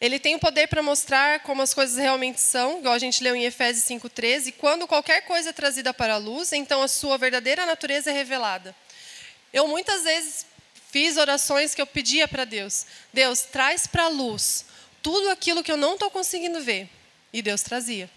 Ele 0.00 0.18
tem 0.18 0.34
o 0.34 0.40
poder 0.40 0.66
para 0.66 0.82
mostrar 0.82 1.38
como 1.44 1.62
as 1.62 1.72
coisas 1.72 1.96
realmente 1.96 2.40
são, 2.40 2.80
igual 2.80 2.94
a 2.94 2.98
gente 2.98 3.22
leu 3.22 3.36
em 3.36 3.44
Efésios 3.44 3.84
5,13. 3.84 4.52
Quando 4.58 4.88
qualquer 4.88 5.20
coisa 5.20 5.50
é 5.50 5.52
trazida 5.52 5.94
para 5.94 6.14
a 6.14 6.18
luz, 6.18 6.52
então 6.52 6.82
a 6.82 6.88
sua 6.88 7.16
verdadeira 7.16 7.64
natureza 7.64 8.10
é 8.10 8.12
revelada. 8.12 8.74
Eu 9.52 9.68
muitas 9.68 10.02
vezes 10.02 10.44
fiz 10.92 11.16
orações 11.16 11.74
que 11.74 11.80
eu 11.80 11.86
pedia 11.86 12.28
para 12.28 12.44
Deus: 12.44 12.86
Deus, 13.12 13.40
traz 13.40 13.86
para 13.86 14.04
a 14.04 14.08
luz 14.08 14.66
tudo 15.02 15.30
aquilo 15.30 15.64
que 15.64 15.72
eu 15.72 15.76
não 15.76 15.94
estou 15.94 16.10
conseguindo 16.10 16.60
ver. 16.60 16.88
E 17.32 17.40
Deus 17.40 17.62
trazia. 17.62 18.08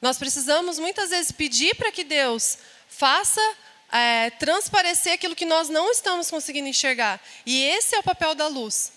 Nós 0.00 0.18
precisamos 0.18 0.78
muitas 0.78 1.10
vezes 1.10 1.32
pedir 1.32 1.74
para 1.74 1.90
que 1.90 2.04
Deus 2.04 2.58
faça 2.86 3.40
é, 3.90 4.30
transparecer 4.30 5.14
aquilo 5.14 5.34
que 5.34 5.46
nós 5.46 5.68
não 5.70 5.90
estamos 5.90 6.30
conseguindo 6.30 6.68
enxergar. 6.68 7.20
E 7.44 7.64
esse 7.64 7.96
é 7.96 7.98
o 7.98 8.02
papel 8.02 8.34
da 8.34 8.46
luz 8.46 8.92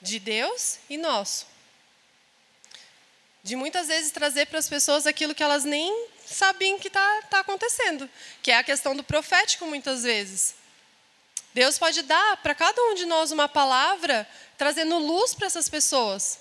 de 0.00 0.18
Deus 0.18 0.78
e 0.88 0.96
nosso. 0.96 1.46
De 3.42 3.56
muitas 3.56 3.88
vezes 3.88 4.12
trazer 4.12 4.46
para 4.46 4.60
as 4.60 4.68
pessoas 4.68 5.04
aquilo 5.04 5.34
que 5.34 5.42
elas 5.42 5.64
nem 5.64 6.11
sabiam 6.34 6.78
que 6.78 6.88
está 6.88 7.22
tá 7.22 7.40
acontecendo, 7.40 8.08
que 8.42 8.50
é 8.50 8.56
a 8.56 8.64
questão 8.64 8.94
do 8.96 9.02
profético, 9.02 9.66
muitas 9.66 10.02
vezes. 10.02 10.54
Deus 11.54 11.78
pode 11.78 12.02
dar 12.02 12.38
para 12.38 12.54
cada 12.54 12.80
um 12.82 12.94
de 12.94 13.04
nós 13.04 13.30
uma 13.30 13.48
palavra, 13.48 14.26
trazendo 14.56 14.98
luz 14.98 15.34
para 15.34 15.46
essas 15.46 15.68
pessoas, 15.68 16.38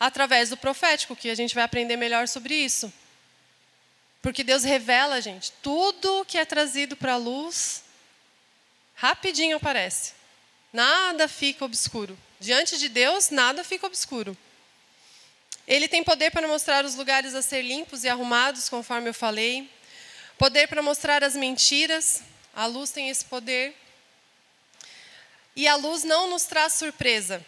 através 0.00 0.48
do 0.50 0.56
profético, 0.56 1.14
que 1.14 1.28
a 1.28 1.34
gente 1.34 1.54
vai 1.54 1.64
aprender 1.64 1.96
melhor 1.96 2.26
sobre 2.28 2.54
isso. 2.54 2.92
Porque 4.22 4.42
Deus 4.42 4.64
revela, 4.64 5.20
gente, 5.20 5.52
tudo 5.62 6.24
que 6.24 6.38
é 6.38 6.46
trazido 6.46 6.96
para 6.96 7.12
a 7.12 7.18
luz, 7.18 7.82
rapidinho 8.94 9.58
aparece. 9.58 10.12
Nada 10.72 11.28
fica 11.28 11.64
obscuro. 11.64 12.18
Diante 12.40 12.78
de 12.78 12.88
Deus, 12.88 13.30
nada 13.30 13.62
fica 13.62 13.86
obscuro. 13.86 14.36
Ele 15.66 15.88
tem 15.88 16.04
poder 16.04 16.30
para 16.30 16.46
mostrar 16.46 16.84
os 16.84 16.94
lugares 16.94 17.34
a 17.34 17.40
ser 17.40 17.62
limpos 17.62 18.04
e 18.04 18.08
arrumados, 18.08 18.68
conforme 18.68 19.08
eu 19.08 19.14
falei. 19.14 19.70
Poder 20.36 20.68
para 20.68 20.82
mostrar 20.82 21.24
as 21.24 21.34
mentiras. 21.34 22.22
A 22.54 22.66
luz 22.66 22.90
tem 22.90 23.08
esse 23.08 23.24
poder. 23.24 23.74
E 25.56 25.66
a 25.66 25.76
luz 25.76 26.04
não 26.04 26.28
nos 26.28 26.44
traz 26.44 26.74
surpresa. 26.74 27.44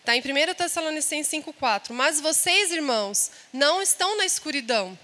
Está 0.00 0.14
em 0.16 0.20
1 0.20 0.54
Tessalonicenses 0.54 1.32
5,4. 1.32 1.92
Mas 1.92 2.20
vocês, 2.20 2.70
irmãos, 2.70 3.30
não 3.52 3.82
estão 3.82 4.16
na 4.16 4.24
escuridão. 4.24 4.98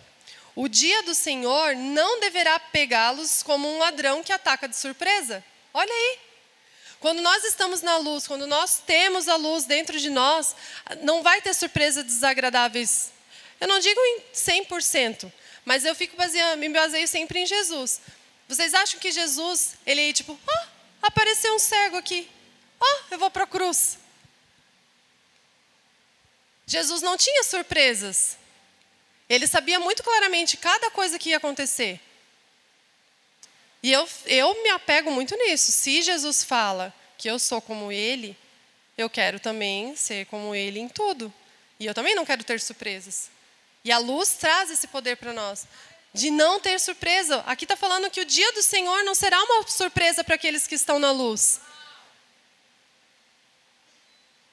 O 0.55 0.69
dia 0.69 1.03
do 1.03 1.15
Senhor 1.15 1.75
não 1.75 2.21
deverá 2.21 2.59
pegá-los 2.61 3.43
como 3.43 3.69
um 3.69 3.79
ladrão 3.79 4.23
que 4.23 4.33
ataca 4.33 4.69
de 4.69 4.77
surpresa. 4.77 5.45
Olha 5.73 5.93
aí. 5.93 6.19
Quando 7.05 7.21
nós 7.21 7.45
estamos 7.45 7.83
na 7.83 7.99
luz, 7.99 8.27
quando 8.27 8.47
nós 8.47 8.79
temos 8.79 9.29
a 9.29 9.37
luz 9.37 9.67
dentro 9.67 10.01
de 10.01 10.09
nós, 10.09 10.57
não 11.03 11.23
vai 11.23 11.43
ter 11.43 11.53
surpresas 11.53 12.03
desagradáveis. 12.03 13.11
Eu 13.61 13.69
não 13.69 13.79
digo 13.79 14.01
em 14.01 14.23
100%, 14.33 15.31
mas 15.67 15.85
eu 15.85 15.95
fico 15.95 16.17
baseando, 16.17 16.57
me 16.57 16.71
baseio 16.71 17.07
sempre 17.07 17.41
em 17.41 17.45
Jesus. 17.45 18.01
Vocês 18.49 18.73
acham 18.73 18.99
que 18.99 19.13
Jesus, 19.13 19.75
ele 19.85 20.15
tipo, 20.15 20.33
oh, 20.33 20.67
apareceu 21.03 21.55
um 21.55 21.59
cego 21.59 21.99
aqui. 21.99 22.27
Oh, 22.81 23.01
eu 23.11 23.19
vou 23.19 23.31
para 23.31 23.45
a 23.45 23.49
cruz. 23.49 23.99
Jesus 26.67 27.03
não 27.03 27.19
tinha 27.19 27.45
surpresas. 27.45 28.39
Ele 29.29 29.47
sabia 29.47 29.79
muito 29.79 30.03
claramente 30.03 30.57
cada 30.57 30.91
coisa 30.91 31.19
que 31.19 31.29
ia 31.29 31.37
acontecer. 31.37 32.01
E 33.85 33.93
eu, 33.93 34.09
eu 34.25 34.63
me 34.63 34.71
apego 34.71 35.11
muito 35.11 35.37
nisso. 35.37 35.71
Se 35.71 36.01
Jesus 36.01 36.43
fala 36.43 36.91
que 37.19 37.29
eu 37.29 37.39
sou 37.39 37.61
como 37.61 37.93
Ele, 37.93 38.35
eu 38.97 39.11
quero 39.11 39.39
também 39.39 39.95
ser 39.95 40.25
como 40.25 40.55
Ele 40.55 40.81
em 40.81 40.89
tudo. 40.89 41.31
E 41.79 41.85
eu 41.85 41.93
também 41.93 42.15
não 42.15 42.25
quero 42.25 42.43
ter 42.43 42.59
surpresas. 42.63 43.29
E 43.85 43.93
a 43.93 43.99
luz 43.99 44.31
traz 44.41 44.71
esse 44.71 44.87
poder 44.87 45.19
para 45.19 45.35
nós. 45.35 45.67
De 46.15 46.31
não 46.31 46.59
ter 46.59 46.81
surpresa. 46.81 47.45
Aqui 47.47 47.67
está 47.67 47.77
falando 47.77 48.09
que 48.09 48.23
o 48.23 48.25
dia 48.25 48.51
do 48.53 48.63
Senhor 48.63 49.05
não 49.05 49.15
será 49.15 49.39
uma 49.45 49.69
surpresa 49.69 50.25
para 50.25 50.37
aqueles 50.37 50.67
que 50.67 50.77
estão 50.77 50.99
na 50.99 51.11
luz. 51.11 51.61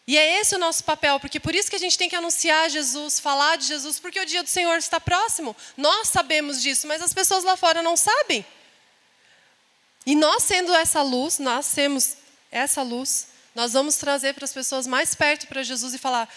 E 0.06 0.17
é 0.17 0.41
esse 0.41 0.56
o 0.56 0.60
nosso 0.60 0.84
papel, 0.84 1.22
porque 1.22 1.39
por 1.39 1.56
isso 1.56 1.70
que 1.70 1.78
a 1.78 1.80
gente 1.80 1.98
tem 1.98 2.10
que 2.10 2.17
anunciar 2.17 2.70
Jesus, 2.70 3.17
falar 3.17 3.56
de 3.56 3.65
Jesus, 3.65 3.98
porque 3.98 4.20
o 4.20 4.26
dia 4.26 4.44
do 4.44 4.50
Senhor 4.50 4.76
está 4.76 5.00
próximo. 5.00 5.56
Nós 5.78 6.10
sabemos 6.10 6.62
disso, 6.62 6.86
mas 6.86 7.02
as 7.02 7.13
pessoas 7.13 7.46
lá 7.46 7.56
fora 7.56 7.82
não 7.82 7.96
sabem. 7.96 8.46
E 10.06 10.16
nós 10.16 10.44
sendo 10.44 10.74
essa 10.74 11.02
luz, 11.02 11.40
nós 11.40 11.72
temos 11.74 12.18
essa 12.52 12.82
luz, 12.82 13.28
nós 13.54 13.74
vamos 13.74 13.98
trazer 13.98 14.34
para 14.34 14.46
as 14.46 14.54
pessoas 14.54 14.88
mais 14.88 15.14
perto 15.14 15.48
para 15.48 15.64
Jesus 15.64 15.94
e 15.94 15.98
falar: 15.98 16.28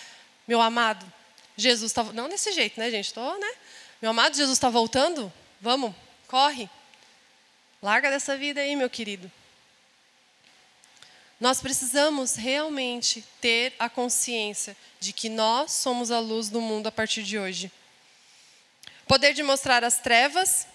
meu 0.46 0.60
amado, 0.60 1.10
Jesus 1.56 1.90
está. 1.90 2.04
Não 2.04 2.28
desse 2.28 2.52
jeito, 2.52 2.78
né, 2.78 2.90
gente? 2.90 3.14
Tô, 3.14 3.36
né? 3.38 3.50
Meu 4.02 4.10
amado, 4.10 4.36
Jesus 4.36 4.56
está 4.56 4.68
voltando? 4.68 5.32
Vamos, 5.60 5.94
corre. 6.28 6.68
Larga 7.82 8.10
dessa 8.10 8.36
vida 8.36 8.60
aí, 8.60 8.76
meu 8.76 8.90
querido. 8.90 9.30
nós 11.40 11.60
precisamos 11.60 12.34
realmente 12.34 13.22
ter 13.40 13.74
a 13.78 13.88
consciência 13.88 14.76
de 14.98 15.12
que 15.12 15.28
nós 15.28 15.72
somos 15.72 16.10
a 16.10 16.18
luz 16.18 16.48
do 16.48 16.60
mundo 16.60 16.86
a 16.86 16.92
partir 16.92 17.22
de 17.22 17.38
hoje. 17.38 17.70
Poder 19.06 19.34
de 19.34 19.42
mostrar 19.42 19.84
as 19.84 19.98
trevas. 19.98 20.66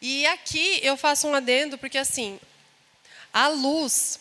E 0.00 0.26
aqui 0.26 0.80
eu 0.82 0.96
faço 0.96 1.26
um 1.26 1.34
adendo, 1.34 1.78
porque 1.78 1.98
assim, 1.98 2.38
a 3.32 3.48
luz, 3.48 4.20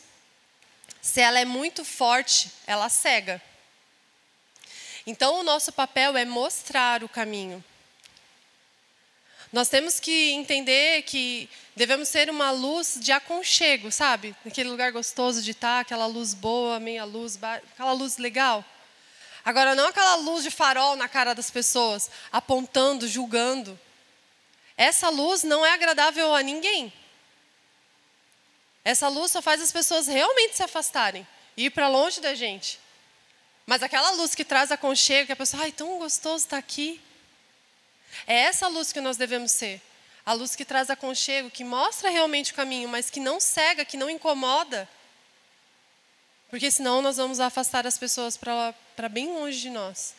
se 1.01 1.21
ela 1.21 1.39
é 1.39 1.45
muito 1.45 1.83
forte, 1.85 2.51
ela 2.65 2.89
cega. 2.89 3.41
Então, 5.07 5.39
o 5.39 5.43
nosso 5.43 5.71
papel 5.71 6.17
é 6.17 6.25
mostrar 6.25 7.03
o 7.03 7.09
caminho. 7.09 7.63
Nós 9.53 9.69
temos 9.69 9.99
que 9.99 10.31
entender 10.31 11.03
que 11.03 11.49
devemos 11.75 12.09
ser 12.09 12.29
uma 12.29 12.51
luz 12.51 12.97
de 12.99 13.11
aconchego, 13.11 13.91
sabe? 13.91 14.35
Aquele 14.45 14.69
lugar 14.69 14.91
gostoso 14.91 15.41
de 15.41 15.51
estar, 15.51 15.81
aquela 15.81 16.07
luz 16.07 16.33
boa, 16.33 16.79
meia 16.79 17.05
luz, 17.05 17.39
aquela 17.41 17.93
luz 17.93 18.17
legal. 18.17 18.65
Agora, 19.45 19.75
não 19.75 19.87
aquela 19.87 20.15
luz 20.15 20.43
de 20.43 20.49
farol 20.49 20.95
na 20.95 21.07
cara 21.07 21.35
das 21.35 21.51
pessoas, 21.51 22.09
apontando, 22.31 23.07
julgando. 23.07 23.79
Essa 24.77 25.09
luz 25.09 25.43
não 25.43 25.65
é 25.65 25.73
agradável 25.73 26.33
a 26.35 26.41
ninguém. 26.41 26.91
Essa 28.83 29.07
luz 29.07 29.31
só 29.31 29.41
faz 29.41 29.61
as 29.61 29.71
pessoas 29.71 30.07
realmente 30.07 30.55
se 30.55 30.63
afastarem 30.63 31.25
e 31.57 31.65
ir 31.65 31.69
para 31.71 31.87
longe 31.87 32.21
da 32.21 32.35
gente. 32.35 32.79
Mas 33.65 33.81
aquela 33.81 34.11
luz 34.11 34.35
que 34.35 34.45
traz 34.45 34.71
aconchego, 34.71 35.25
que 35.27 35.31
a 35.31 35.35
pessoa, 35.35 35.63
ai, 35.63 35.71
tão 35.71 35.97
gostoso 35.97 36.43
estar 36.43 36.57
aqui. 36.57 37.01
É 38.27 38.35
essa 38.41 38.67
luz 38.67 38.93
que 38.93 39.01
nós 39.01 39.17
devemos 39.17 39.51
ser. 39.51 39.81
A 40.23 40.33
luz 40.33 40.55
que 40.55 40.65
traz 40.65 40.89
aconchego, 40.89 41.49
que 41.49 41.63
mostra 41.63 42.09
realmente 42.09 42.51
o 42.51 42.55
caminho, 42.55 42.89
mas 42.89 43.09
que 43.09 43.19
não 43.19 43.39
cega, 43.39 43.85
que 43.85 43.97
não 43.97 44.09
incomoda. 44.09 44.87
Porque 46.49 46.69
senão 46.69 47.01
nós 47.01 47.17
vamos 47.17 47.39
afastar 47.39 47.87
as 47.87 47.97
pessoas 47.97 48.37
para 48.37 49.09
bem 49.09 49.27
longe 49.33 49.59
de 49.59 49.69
nós. 49.69 50.13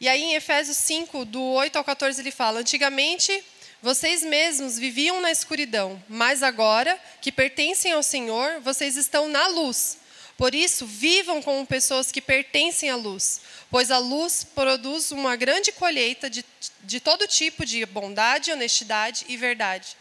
E 0.00 0.08
aí 0.08 0.22
em 0.22 0.34
Efésios 0.34 0.78
5, 0.78 1.26
do 1.26 1.42
8 1.42 1.76
ao 1.76 1.84
14, 1.84 2.22
ele 2.22 2.30
fala: 2.30 2.60
Antigamente 2.60 3.44
vocês 3.82 4.22
mesmos 4.22 4.78
viviam 4.78 5.20
na 5.20 5.30
escuridão, 5.30 6.02
mas 6.08 6.42
agora 6.42 6.98
que 7.20 7.30
pertencem 7.30 7.92
ao 7.92 8.02
Senhor, 8.02 8.60
vocês 8.60 8.96
estão 8.96 9.28
na 9.28 9.46
luz. 9.48 9.98
Por 10.38 10.54
isso, 10.54 10.86
vivam 10.86 11.42
como 11.42 11.66
pessoas 11.66 12.10
que 12.10 12.22
pertencem 12.22 12.88
à 12.88 12.96
luz, 12.96 13.42
pois 13.70 13.90
a 13.90 13.98
luz 13.98 14.42
produz 14.42 15.10
uma 15.10 15.36
grande 15.36 15.70
colheita 15.70 16.30
de, 16.30 16.42
de 16.82 16.98
todo 16.98 17.26
tipo 17.26 17.66
de 17.66 17.84
bondade, 17.84 18.50
honestidade 18.50 19.26
e 19.28 19.36
verdade. 19.36 19.98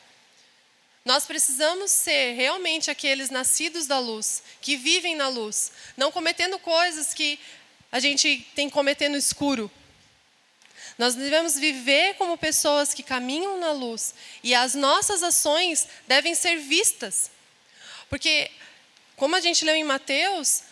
Nós 1.04 1.26
precisamos 1.26 1.92
ser 1.92 2.36
realmente 2.36 2.90
aqueles 2.90 3.30
nascidos 3.30 3.86
da 3.86 4.00
luz, 4.00 4.44
que 4.62 4.78
vivem 4.78 5.14
na 5.16 5.28
luz, 5.28 5.74
não 5.98 6.10
cometendo 6.10 6.58
coisas 6.60 7.14
que 7.14 7.38
a 7.92 8.00
gente 8.00 8.48
tem 8.56 8.72
no 9.10 9.18
escuro. 9.18 9.70
Nós 11.00 11.16
devemos 11.16 11.58
viver 11.58 12.16
como 12.16 12.38
pessoas 12.38 12.94
que 12.94 13.02
caminham 13.02 13.58
na 13.58 13.72
luz 13.72 14.14
e 14.44 14.54
as 14.54 14.76
nossas 14.76 15.24
ações 15.24 15.88
devem 16.06 16.36
ser 16.36 16.58
vistas. 16.58 17.32
Porque 18.10 18.52
como 19.16 19.34
a 19.34 19.40
gente 19.40 19.64
leu 19.64 19.76
em 19.76 19.84
Mateus, 19.86 20.64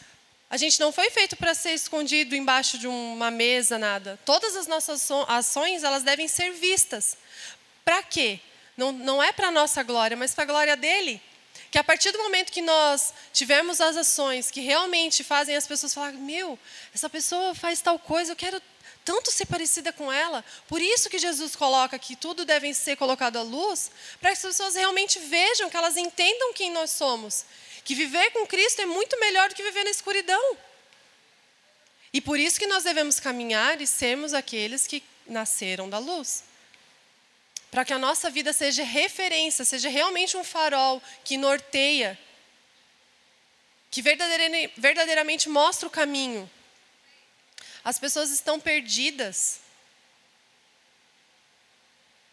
a 0.49 0.57
gente 0.57 0.81
não 0.81 0.91
foi 0.91 1.09
feito 1.09 1.37
para 1.37 1.53
ser 1.53 1.71
escondido 1.71 2.35
embaixo 2.35 2.77
de 2.77 2.87
uma 2.87 3.31
mesa, 3.31 3.79
nada. 3.79 4.19
Todas 4.25 4.57
as 4.57 4.67
nossas 4.67 5.09
ações, 5.29 5.85
elas 5.85 6.03
devem 6.03 6.27
ser 6.27 6.51
vistas. 6.51 7.17
Para 7.85 8.03
quê? 8.03 8.41
Não, 8.75 8.91
não 8.91 9.23
é 9.23 9.31
para 9.31 9.47
a 9.47 9.51
nossa 9.51 9.81
glória, 9.81 10.17
mas 10.17 10.33
para 10.33 10.43
a 10.43 10.47
glória 10.47 10.75
dele. 10.75 11.21
Que 11.71 11.77
a 11.77 11.83
partir 11.83 12.11
do 12.11 12.17
momento 12.19 12.51
que 12.51 12.61
nós 12.61 13.13
tivermos 13.31 13.79
as 13.79 13.95
ações 13.95 14.51
que 14.51 14.59
realmente 14.59 15.23
fazem 15.23 15.55
as 15.55 15.65
pessoas 15.65 15.93
falar: 15.93 16.11
meu, 16.11 16.59
essa 16.93 17.09
pessoa 17.09 17.55
faz 17.55 17.81
tal 17.81 17.97
coisa, 17.97 18.33
eu 18.33 18.35
quero 18.35 18.61
tanto 19.07 19.31
ser 19.31 19.45
parecida 19.45 19.93
com 19.93 20.11
ela. 20.11 20.43
Por 20.67 20.81
isso 20.81 21.09
que 21.09 21.17
Jesus 21.17 21.55
coloca 21.55 21.97
que 21.97 22.15
tudo 22.15 22.43
deve 22.43 22.73
ser 22.73 22.97
colocado 22.97 23.37
à 23.37 23.41
luz, 23.41 23.89
para 24.19 24.31
que 24.31 24.37
as 24.37 24.41
pessoas 24.41 24.75
realmente 24.75 25.17
vejam, 25.19 25.69
que 25.69 25.77
elas 25.77 25.95
entendam 25.95 26.53
quem 26.53 26.71
nós 26.71 26.91
somos 26.91 27.45
que 27.87 27.95
viver 27.95 28.31
com 28.31 28.45
Cristo 28.45 28.81
é 28.81 28.85
muito 28.85 29.17
melhor 29.17 29.47
do 29.47 29.55
que 29.55 29.63
viver 29.63 29.85
na 29.85 29.89
escuridão. 29.89 30.57
E 32.11 32.19
por 32.19 32.37
isso 32.37 32.59
que 32.59 32.67
nós 32.67 32.83
devemos 32.83 33.17
caminhar 33.17 33.79
e 33.79 33.87
sermos 33.87 34.33
aqueles 34.33 34.85
que 34.85 35.01
nasceram 35.25 35.89
da 35.89 35.97
luz. 35.97 36.43
Para 37.71 37.85
que 37.85 37.93
a 37.93 37.97
nossa 37.97 38.29
vida 38.29 38.51
seja 38.51 38.83
referência, 38.83 39.63
seja 39.63 39.87
realmente 39.87 40.35
um 40.35 40.43
farol 40.43 41.01
que 41.23 41.37
norteia, 41.37 42.19
que 43.89 44.01
verdadeiramente 44.01 45.47
mostra 45.47 45.87
o 45.87 45.89
caminho. 45.89 46.51
As 47.89 47.97
pessoas 47.97 48.29
estão 48.31 48.59
perdidas 48.59 49.61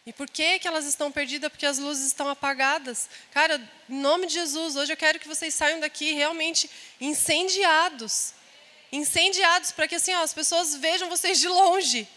e 0.05 0.13
por 0.13 0.29
que, 0.29 0.59
que 0.59 0.67
elas 0.67 0.85
estão 0.85 1.11
perdidas? 1.11 1.49
Porque 1.49 1.65
as 1.65 1.79
luzes 1.79 2.05
estão 2.05 2.29
apagadas. 2.29 3.09
Cara, 3.31 3.55
em 3.89 3.95
nome 3.95 4.27
de 4.27 4.33
Jesus, 4.33 4.75
hoje 4.75 4.93
eu 4.93 4.97
quero 4.97 5.19
que 5.19 5.27
vocês 5.27 5.55
saiam 5.55 5.79
daqui 5.79 6.11
realmente 6.11 6.69
incendiados. 7.01 8.33
Incendiados, 8.91 9.71
para 9.71 9.87
que 9.87 9.95
assim, 9.95 10.13
ó, 10.13 10.21
as 10.21 10.33
pessoas 10.33 10.75
vejam 10.75 11.09
vocês 11.09 11.39
de 11.39 11.47
longe. 11.47 12.07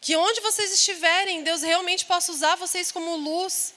Que 0.00 0.16
onde 0.16 0.40
vocês 0.40 0.72
estiverem, 0.72 1.44
Deus 1.44 1.62
realmente 1.62 2.06
possa 2.06 2.32
usar 2.32 2.56
vocês 2.56 2.90
como 2.90 3.14
luz. 3.14 3.74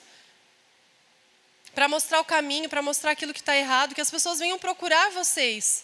Para 1.75 1.87
mostrar 1.87 2.19
o 2.19 2.25
caminho, 2.25 2.67
para 2.67 2.81
mostrar 2.81 3.11
aquilo 3.11 3.33
que 3.33 3.41
está 3.41 3.55
errado, 3.55 3.93
que 3.93 4.01
as 4.01 4.09
pessoas 4.09 4.39
venham 4.39 4.57
procurar 4.57 5.11
vocês. 5.11 5.83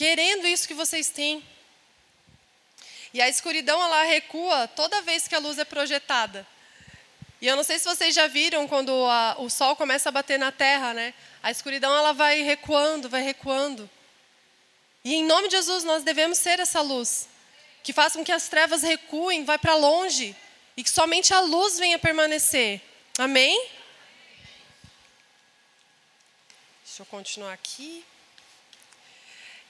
Querendo 0.00 0.46
isso 0.46 0.66
que 0.66 0.72
vocês 0.72 1.10
têm. 1.10 1.44
E 3.12 3.20
a 3.20 3.28
escuridão 3.28 3.78
ela 3.82 4.02
recua 4.04 4.66
toda 4.66 5.02
vez 5.02 5.28
que 5.28 5.34
a 5.34 5.38
luz 5.38 5.58
é 5.58 5.64
projetada. 5.66 6.46
E 7.38 7.46
eu 7.46 7.54
não 7.54 7.62
sei 7.62 7.78
se 7.78 7.84
vocês 7.84 8.14
já 8.14 8.26
viram 8.26 8.66
quando 8.66 8.90
a, 9.04 9.36
o 9.38 9.50
sol 9.50 9.76
começa 9.76 10.08
a 10.08 10.12
bater 10.12 10.38
na 10.38 10.50
terra, 10.50 10.94
né? 10.94 11.12
A 11.42 11.50
escuridão 11.50 11.94
ela 11.94 12.14
vai 12.14 12.40
recuando, 12.40 13.10
vai 13.10 13.20
recuando. 13.20 13.90
E 15.04 15.16
em 15.16 15.22
nome 15.22 15.48
de 15.48 15.56
Jesus 15.56 15.84
nós 15.84 16.02
devemos 16.02 16.38
ser 16.38 16.58
essa 16.60 16.80
luz 16.80 17.28
que 17.82 17.92
faça 17.92 18.16
com 18.16 18.24
que 18.24 18.32
as 18.32 18.48
trevas 18.48 18.82
recuem, 18.82 19.44
vai 19.44 19.58
para 19.58 19.74
longe 19.74 20.34
e 20.78 20.82
que 20.82 20.88
somente 20.88 21.34
a 21.34 21.40
luz 21.40 21.78
venha 21.78 21.98
permanecer. 21.98 22.80
Amém? 23.18 23.68
Deixa 26.86 27.02
eu 27.02 27.06
continuar 27.06 27.52
aqui. 27.52 28.02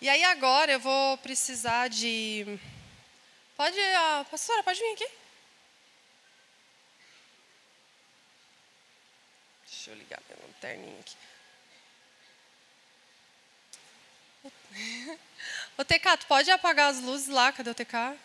E 0.00 0.08
aí 0.08 0.24
agora 0.24 0.72
eu 0.72 0.80
vou 0.80 1.18
precisar 1.18 1.88
de 1.88 2.58
Pode, 3.54 3.78
a 3.78 4.24
pastora, 4.30 4.62
pode 4.62 4.80
vir 4.80 4.94
aqui. 4.94 5.06
Deixa 9.66 9.90
eu 9.90 9.96
ligar 9.96 10.18
meu 10.26 10.38
lanterninha 10.42 10.98
aqui. 11.00 11.14
Ô 15.76 15.84
TK, 15.84 16.16
tu 16.20 16.26
pode 16.26 16.50
apagar 16.50 16.90
as 16.90 17.02
luzes 17.02 17.28
lá? 17.28 17.52
Cadê 17.52 17.68
o 17.68 17.74
TK? 17.74 18.18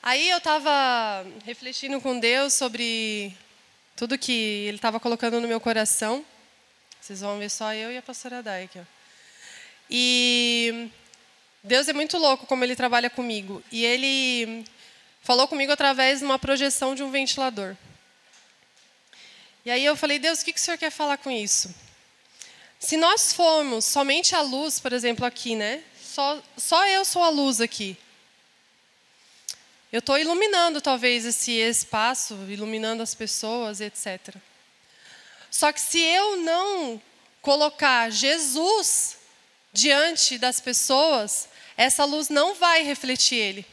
Aí 0.00 0.30
eu 0.30 0.38
estava 0.38 1.26
refletindo 1.44 2.00
com 2.00 2.20
Deus 2.20 2.54
sobre 2.54 3.36
tudo 3.96 4.16
que 4.16 4.66
Ele 4.68 4.76
estava 4.76 5.00
colocando 5.00 5.40
no 5.40 5.48
meu 5.48 5.58
coração. 5.60 6.24
Vocês 7.04 7.20
vão 7.20 7.38
ver 7.38 7.50
só 7.50 7.74
eu 7.74 7.92
e 7.92 7.98
a 7.98 8.02
pastora 8.02 8.42
Dai 8.42 8.62
aqui. 8.62 8.78
Ó. 8.78 8.82
E 9.90 10.88
Deus 11.62 11.86
é 11.86 11.92
muito 11.92 12.16
louco 12.16 12.46
como 12.46 12.64
ele 12.64 12.74
trabalha 12.74 13.10
comigo. 13.10 13.62
E 13.70 13.84
ele 13.84 14.64
falou 15.20 15.46
comigo 15.46 15.70
através 15.70 16.20
de 16.20 16.24
uma 16.24 16.38
projeção 16.38 16.94
de 16.94 17.02
um 17.02 17.10
ventilador. 17.10 17.76
E 19.66 19.70
aí 19.70 19.84
eu 19.84 19.94
falei, 19.94 20.18
Deus, 20.18 20.40
o 20.40 20.46
que, 20.46 20.54
que 20.54 20.58
o 20.58 20.62
Senhor 20.62 20.78
quer 20.78 20.88
falar 20.88 21.18
com 21.18 21.30
isso? 21.30 21.74
Se 22.78 22.96
nós 22.96 23.34
formos 23.34 23.84
somente 23.84 24.34
a 24.34 24.40
luz, 24.40 24.80
por 24.80 24.94
exemplo, 24.94 25.26
aqui, 25.26 25.54
né? 25.54 25.82
Só, 26.02 26.42
só 26.56 26.86
eu 26.86 27.04
sou 27.04 27.22
a 27.22 27.28
luz 27.28 27.60
aqui. 27.60 27.98
Eu 29.92 29.98
estou 29.98 30.18
iluminando 30.18 30.80
talvez 30.80 31.26
esse 31.26 31.52
espaço, 31.52 32.34
iluminando 32.48 33.02
as 33.02 33.14
pessoas, 33.14 33.82
etc. 33.82 34.34
Só 35.54 35.70
que 35.70 35.80
se 35.80 36.00
eu 36.00 36.38
não 36.38 37.00
colocar 37.40 38.10
Jesus 38.10 39.16
diante 39.72 40.36
das 40.36 40.58
pessoas, 40.60 41.48
essa 41.76 42.04
luz 42.04 42.28
não 42.28 42.56
vai 42.56 42.82
refletir 42.82 43.36
ele. 43.36 43.66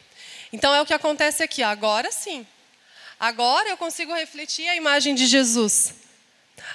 Então 0.54 0.76
é 0.76 0.80
o 0.80 0.86
que 0.86 0.94
acontece 0.94 1.42
aqui. 1.42 1.64
Agora 1.64 2.12
sim. 2.12 2.46
Agora 3.20 3.68
eu 3.68 3.78
consigo 3.78 4.14
refletir 4.14 4.70
a 4.70 4.76
imagem 4.76 5.16
de 5.16 5.26
Jesus. 5.26 5.96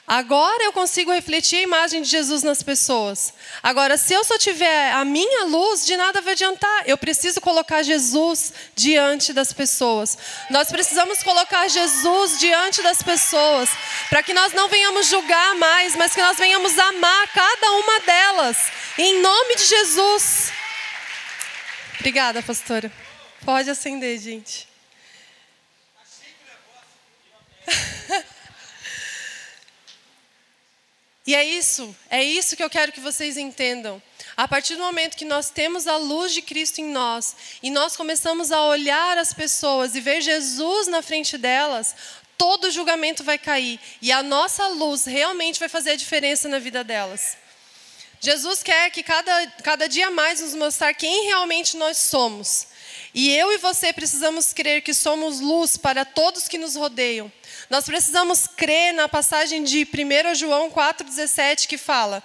Agora 0.07 0.63
eu 0.63 0.73
consigo 0.73 1.13
refletir 1.13 1.57
a 1.57 1.63
imagem 1.63 2.01
de 2.01 2.09
Jesus 2.09 2.45
nas 2.45 2.63
pessoas. 2.63 3.35
Agora, 3.61 3.97
se 3.97 4.15
eu 4.15 4.23
só 4.23 4.39
tiver 4.39 4.93
a 4.93 5.05
minha 5.05 5.45
luz, 5.47 5.85
de 5.85 5.97
nada 5.97 6.21
vai 6.21 6.35
adiantar. 6.35 6.85
Eu 6.87 6.97
preciso 6.97 7.41
colocar 7.41 7.83
Jesus 7.83 8.53
diante 8.77 9.33
das 9.33 9.53
pessoas. 9.53 10.17
Nós 10.49 10.69
precisamos 10.69 11.25
colocar 11.25 11.67
Jesus 11.69 12.39
diante 12.39 12.83
das 12.83 13.03
pessoas, 13.03 13.69
para 14.09 14.23
que 14.23 14.33
nós 14.33 14.53
não 14.53 14.69
venhamos 14.69 15.09
julgar 15.09 15.57
mais, 15.57 15.97
mas 15.97 16.15
que 16.15 16.23
nós 16.23 16.37
venhamos 16.37 16.79
amar 16.79 17.29
cada 17.33 17.73
uma 17.73 18.01
delas, 18.01 18.57
em 18.99 19.21
nome 19.21 19.57
de 19.57 19.65
Jesus. 19.65 20.53
Obrigada, 21.99 22.41
pastora. 22.43 22.93
Pode 23.45 23.69
acender, 23.69 24.19
gente. 24.21 24.69
E 31.27 31.35
é 31.35 31.45
isso, 31.45 31.95
é 32.09 32.23
isso 32.23 32.57
que 32.57 32.63
eu 32.63 32.71
quero 32.71 32.93
que 32.93 33.01
vocês 33.01 33.37
entendam. 33.37 34.01
A 34.37 34.47
partir 34.47 34.77
do 34.77 34.83
momento 34.83 35.17
que 35.17 35.25
nós 35.25 35.51
temos 35.51 35.89
a 35.89 35.97
luz 35.97 36.33
de 36.33 36.41
Cristo 36.41 36.81
em 36.81 36.85
nós 36.85 37.35
e 37.63 37.71
nós 37.71 37.97
começamos 37.97 38.53
a 38.53 38.63
olhar 38.63 39.19
as 39.19 39.33
pessoas 39.33 39.97
e 39.97 40.01
ver 40.01 40.21
Jesus 40.21 40.87
na 40.87 41.03
frente 41.03 41.37
delas, 41.37 41.97
todo 42.39 42.71
julgamento 42.71 43.25
vai 43.25 43.39
cair 43.39 43.81
e 44.01 44.13
a 44.13 44.23
nossa 44.23 44.69
luz 44.69 45.05
realmente 45.05 45.59
vai 45.59 45.69
fazer 45.69 45.91
a 45.91 45.97
diferença 45.97 46.49
na 46.49 46.61
vida 46.61 46.85
delas. 46.85 47.37
Jesus 48.21 48.63
quer 48.63 48.91
que 48.91 49.03
cada, 49.03 49.47
cada 49.63 49.89
dia 49.89 50.11
mais 50.11 50.41
nos 50.41 50.55
mostrar 50.55 50.95
quem 50.95 51.27
realmente 51.27 51.77
nós 51.77 51.97
somos. 51.97 52.69
E 53.15 53.35
eu 53.35 53.53
e 53.53 53.59
você 53.59 53.93
precisamos 53.93 54.53
crer 54.53 54.83
que 54.83 54.95
somos 54.95 55.41
luz 55.41 55.77
para 55.77 56.05
todos 56.05 56.49
que 56.49 56.59
nos 56.59 56.77
rodeiam. 56.77 57.33
Nós 57.69 57.85
precisamos 57.85 58.47
crer 58.47 58.95
na 58.95 59.09
passagem 59.09 59.65
de 59.65 59.83
1 59.85 60.35
João 60.35 60.71
4,17 60.71 61.67
que 61.67 61.77
fala 61.77 62.23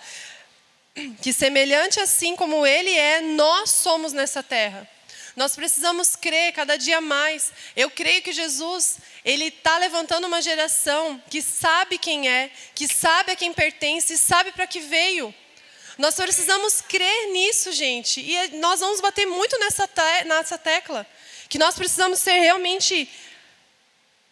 que, 1.22 1.34
semelhante 1.34 2.00
assim 2.00 2.36
como 2.36 2.66
Ele 2.66 2.92
é, 2.92 3.22
nós 3.22 3.72
somos 3.72 4.14
nessa 4.14 4.44
terra. 4.44 4.88
Nós 5.36 5.56
precisamos 5.56 6.16
crer 6.16 6.52
cada 6.52 6.78
dia 6.78 7.00
mais. 7.00 7.52
Eu 7.76 7.89
creio 7.89 8.22
que 8.22 8.34
Jesus, 8.34 8.98
Ele 9.24 9.46
está 9.46 9.78
levantando 9.78 10.28
uma 10.28 10.42
geração 10.42 11.22
que 11.30 11.42
sabe 11.42 11.98
quem 11.98 12.30
é, 12.30 12.52
que 12.76 12.88
sabe 12.88 13.32
a 13.32 13.36
quem 13.36 13.54
pertence, 13.54 14.18
sabe 14.18 14.52
para 14.52 14.68
que 14.68 14.82
veio. 14.82 15.34
Nós 15.98 16.16
precisamos 16.16 16.82
crer 16.82 17.32
nisso, 17.32 17.72
gente. 17.72 18.20
E 18.20 18.58
nós 18.58 18.80
vamos 18.80 19.00
bater 19.00 19.26
muito 19.26 19.58
nessa, 19.60 19.88
te 19.88 20.24
nessa 20.26 20.58
tecla. 20.58 21.08
Que 21.48 21.58
nós 21.58 21.76
precisamos 21.76 22.20
ser 22.20 22.39
realmente 22.39 23.10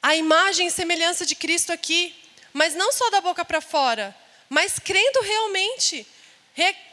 a 0.01 0.15
imagem 0.15 0.67
e 0.67 0.71
semelhança 0.71 1.25
de 1.25 1.35
Cristo 1.35 1.71
aqui, 1.73 2.15
mas 2.53 2.73
não 2.75 2.91
só 2.91 3.09
da 3.09 3.21
boca 3.21 3.43
para 3.43 3.61
fora, 3.61 4.15
mas 4.47 4.79
crendo 4.79 5.21
realmente, 5.21 6.07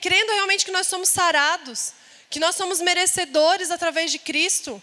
crendo 0.02 0.32
realmente 0.32 0.64
que 0.64 0.72
nós 0.72 0.86
somos 0.86 1.08
sarados, 1.08 1.92
que 2.28 2.40
nós 2.40 2.56
somos 2.56 2.80
merecedores 2.80 3.70
através 3.70 4.10
de 4.10 4.18
Cristo, 4.18 4.82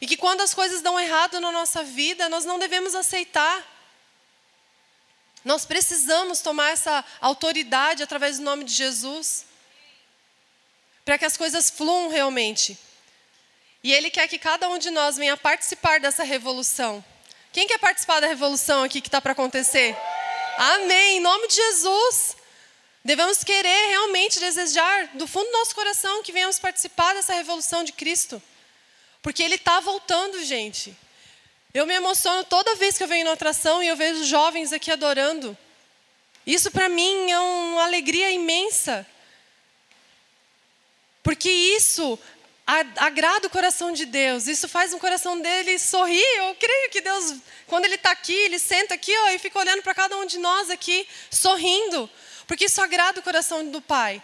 e 0.00 0.06
que 0.06 0.16
quando 0.16 0.40
as 0.40 0.52
coisas 0.52 0.82
dão 0.82 0.98
errado 0.98 1.40
na 1.40 1.52
nossa 1.52 1.82
vida, 1.82 2.28
nós 2.28 2.44
não 2.44 2.58
devemos 2.58 2.94
aceitar. 2.94 3.72
Nós 5.44 5.64
precisamos 5.64 6.40
tomar 6.40 6.70
essa 6.70 7.04
autoridade 7.20 8.02
através 8.02 8.38
do 8.38 8.44
nome 8.44 8.64
de 8.64 8.72
Jesus, 8.72 9.46
para 11.04 11.16
que 11.16 11.24
as 11.24 11.36
coisas 11.36 11.70
fluam 11.70 12.08
realmente. 12.08 12.76
E 13.82 13.92
Ele 13.92 14.10
quer 14.10 14.26
que 14.26 14.38
cada 14.38 14.68
um 14.68 14.78
de 14.78 14.90
nós 14.90 15.16
venha 15.16 15.36
participar 15.36 16.00
dessa 16.00 16.24
revolução. 16.24 17.04
Quem 17.54 17.68
quer 17.68 17.78
participar 17.78 18.18
da 18.18 18.26
revolução 18.26 18.82
aqui 18.82 19.00
que 19.00 19.06
está 19.06 19.20
para 19.20 19.30
acontecer? 19.30 19.96
Amém. 20.58 21.18
Em 21.18 21.20
nome 21.20 21.46
de 21.46 21.54
Jesus. 21.54 22.36
Devemos 23.04 23.44
querer 23.44 23.90
realmente 23.90 24.40
desejar 24.40 25.06
do 25.14 25.24
fundo 25.24 25.46
do 25.46 25.52
nosso 25.52 25.72
coração 25.72 26.20
que 26.24 26.32
venhamos 26.32 26.58
participar 26.58 27.14
dessa 27.14 27.32
revolução 27.32 27.84
de 27.84 27.92
Cristo. 27.92 28.42
Porque 29.22 29.40
Ele 29.40 29.54
está 29.54 29.78
voltando, 29.78 30.42
gente. 30.42 30.96
Eu 31.72 31.86
me 31.86 31.94
emociono 31.94 32.42
toda 32.42 32.74
vez 32.74 32.98
que 32.98 33.04
eu 33.04 33.08
venho 33.08 33.24
na 33.24 33.34
atração 33.34 33.80
e 33.80 33.86
eu 33.86 33.94
vejo 33.94 34.24
jovens 34.24 34.72
aqui 34.72 34.90
adorando. 34.90 35.56
Isso 36.44 36.72
para 36.72 36.88
mim 36.88 37.30
é 37.30 37.38
uma 37.38 37.84
alegria 37.84 38.32
imensa. 38.32 39.06
Porque 41.22 41.48
isso 41.48 42.18
agrada 42.66 43.46
o 43.46 43.50
coração 43.50 43.92
de 43.92 44.06
Deus, 44.06 44.46
isso 44.46 44.66
faz 44.66 44.92
o 44.94 44.98
coração 44.98 45.38
dele 45.38 45.78
sorrir. 45.78 46.24
Eu 46.36 46.54
creio 46.54 46.90
que 46.90 47.00
Deus, 47.00 47.34
quando 47.66 47.84
ele 47.84 47.96
está 47.96 48.10
aqui, 48.10 48.32
ele 48.32 48.58
senta 48.58 48.94
aqui 48.94 49.14
ó, 49.16 49.28
e 49.30 49.38
fica 49.38 49.58
olhando 49.58 49.82
para 49.82 49.94
cada 49.94 50.16
um 50.16 50.24
de 50.24 50.38
nós 50.38 50.70
aqui, 50.70 51.06
sorrindo, 51.30 52.08
porque 52.46 52.64
isso 52.64 52.80
agrada 52.80 53.20
o 53.20 53.22
coração 53.22 53.68
do 53.70 53.82
Pai. 53.82 54.22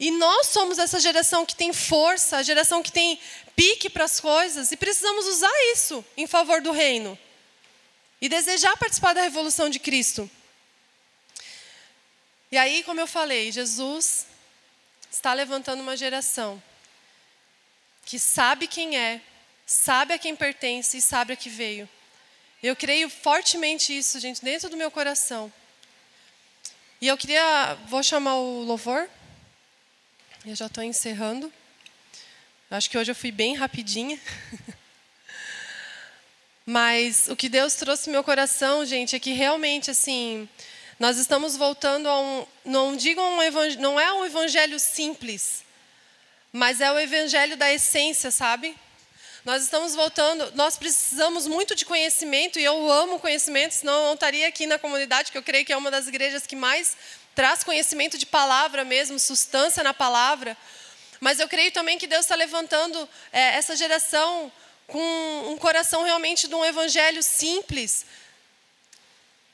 E 0.00 0.10
nós 0.10 0.48
somos 0.48 0.78
essa 0.78 0.98
geração 0.98 1.46
que 1.46 1.54
tem 1.54 1.72
força, 1.72 2.38
a 2.38 2.42
geração 2.42 2.82
que 2.82 2.90
tem 2.90 3.20
pique 3.54 3.88
para 3.88 4.04
as 4.04 4.18
coisas, 4.18 4.72
e 4.72 4.76
precisamos 4.76 5.26
usar 5.26 5.52
isso 5.72 6.04
em 6.16 6.26
favor 6.26 6.60
do 6.60 6.72
reino. 6.72 7.16
E 8.20 8.28
desejar 8.28 8.76
participar 8.76 9.12
da 9.12 9.22
revolução 9.22 9.68
de 9.68 9.78
Cristo. 9.78 10.28
E 12.50 12.56
aí, 12.56 12.82
como 12.82 13.00
eu 13.00 13.06
falei, 13.06 13.52
Jesus 13.52 14.26
está 15.10 15.32
levantando 15.32 15.82
uma 15.82 15.96
geração 15.96 16.60
que 18.04 18.18
sabe 18.18 18.66
quem 18.66 18.96
é, 18.96 19.20
sabe 19.66 20.14
a 20.14 20.18
quem 20.18 20.36
pertence 20.36 20.98
e 20.98 21.00
sabe 21.00 21.32
a 21.32 21.36
que 21.36 21.48
veio. 21.48 21.88
Eu 22.62 22.74
creio 22.74 23.10
fortemente 23.10 23.96
isso, 23.96 24.18
gente, 24.18 24.42
dentro 24.42 24.70
do 24.70 24.76
meu 24.76 24.90
coração. 24.90 25.52
E 27.00 27.08
eu 27.08 27.16
queria, 27.16 27.74
vou 27.86 28.02
chamar 28.02 28.36
o 28.36 28.62
louvor. 28.62 29.08
Eu 30.46 30.54
já 30.54 30.66
estou 30.66 30.82
encerrando. 30.82 31.52
Acho 32.70 32.88
que 32.88 32.96
hoje 32.96 33.10
eu 33.10 33.14
fui 33.14 33.30
bem 33.30 33.54
rapidinha. 33.54 34.18
Mas 36.66 37.28
o 37.28 37.36
que 37.36 37.48
Deus 37.48 37.74
trouxe 37.74 38.06
no 38.06 38.12
meu 38.12 38.24
coração, 38.24 38.86
gente, 38.86 39.14
é 39.14 39.18
que 39.18 39.32
realmente 39.32 39.90
assim, 39.90 40.48
nós 40.98 41.18
estamos 41.18 41.56
voltando 41.56 42.08
a 42.08 42.20
um, 42.20 42.46
não 42.64 42.96
digo 42.96 43.20
um 43.20 43.42
evangelho, 43.42 43.82
não 43.82 44.00
é 44.00 44.12
um 44.12 44.24
evangelho 44.24 44.78
simples, 44.78 45.63
mas 46.54 46.80
é 46.80 46.92
o 46.92 46.96
evangelho 46.96 47.56
da 47.56 47.72
essência, 47.72 48.30
sabe? 48.30 48.76
Nós 49.44 49.64
estamos 49.64 49.96
voltando, 49.96 50.52
nós 50.54 50.76
precisamos 50.76 51.48
muito 51.48 51.74
de 51.74 51.84
conhecimento, 51.84 52.60
e 52.60 52.64
eu 52.64 52.92
amo 52.92 53.18
conhecimento, 53.18 53.74
senão 53.74 53.92
eu 53.92 54.06
não 54.06 54.14
estaria 54.14 54.46
aqui 54.46 54.64
na 54.64 54.78
comunidade, 54.78 55.32
que 55.32 55.36
eu 55.36 55.42
creio 55.42 55.64
que 55.64 55.72
é 55.72 55.76
uma 55.76 55.90
das 55.90 56.06
igrejas 56.06 56.46
que 56.46 56.54
mais 56.54 56.96
traz 57.34 57.64
conhecimento 57.64 58.16
de 58.16 58.24
palavra 58.24 58.84
mesmo, 58.84 59.18
substância 59.18 59.82
na 59.82 59.92
palavra. 59.92 60.56
Mas 61.18 61.40
eu 61.40 61.48
creio 61.48 61.72
também 61.72 61.98
que 61.98 62.06
Deus 62.06 62.24
está 62.24 62.36
levantando 62.36 63.08
é, 63.32 63.56
essa 63.56 63.74
geração 63.74 64.52
com 64.86 65.52
um 65.52 65.58
coração 65.58 66.04
realmente 66.04 66.46
de 66.46 66.54
um 66.54 66.64
evangelho 66.64 67.20
simples. 67.20 68.06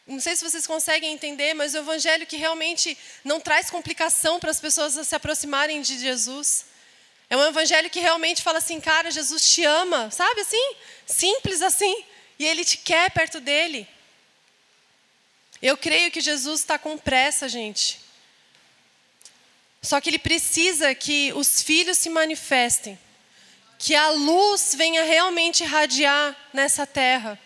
Não 0.06 0.20
sei 0.20 0.36
se 0.36 0.44
vocês 0.44 0.66
conseguem 0.66 1.14
entender, 1.14 1.54
mas 1.54 1.72
o 1.72 1.78
evangelho 1.78 2.26
que 2.26 2.36
realmente 2.36 2.98
não 3.24 3.40
traz 3.40 3.70
complicação 3.70 4.38
para 4.38 4.50
as 4.50 4.60
pessoas 4.60 4.92
se 5.06 5.14
aproximarem 5.14 5.80
de 5.80 5.98
Jesus. 5.98 6.68
É 7.30 7.36
um 7.36 7.46
evangelho 7.46 7.88
que 7.88 8.00
realmente 8.00 8.42
fala 8.42 8.58
assim, 8.58 8.80
cara, 8.80 9.08
Jesus 9.08 9.48
te 9.48 9.64
ama, 9.64 10.10
sabe 10.10 10.40
assim? 10.40 10.74
Simples 11.06 11.62
assim. 11.62 12.04
E 12.36 12.44
ele 12.44 12.64
te 12.64 12.76
quer 12.78 13.08
perto 13.12 13.38
dele. 13.38 13.86
Eu 15.62 15.76
creio 15.76 16.10
que 16.10 16.20
Jesus 16.20 16.60
está 16.60 16.76
com 16.76 16.98
pressa, 16.98 17.48
gente. 17.48 18.00
Só 19.80 20.00
que 20.00 20.10
ele 20.10 20.18
precisa 20.18 20.92
que 20.94 21.32
os 21.34 21.62
filhos 21.62 21.98
se 21.98 22.10
manifestem. 22.10 22.98
Que 23.78 23.94
a 23.94 24.10
luz 24.10 24.74
venha 24.74 25.04
realmente 25.04 25.62
irradiar 25.62 26.36
nessa 26.52 26.84
terra. 26.84 27.38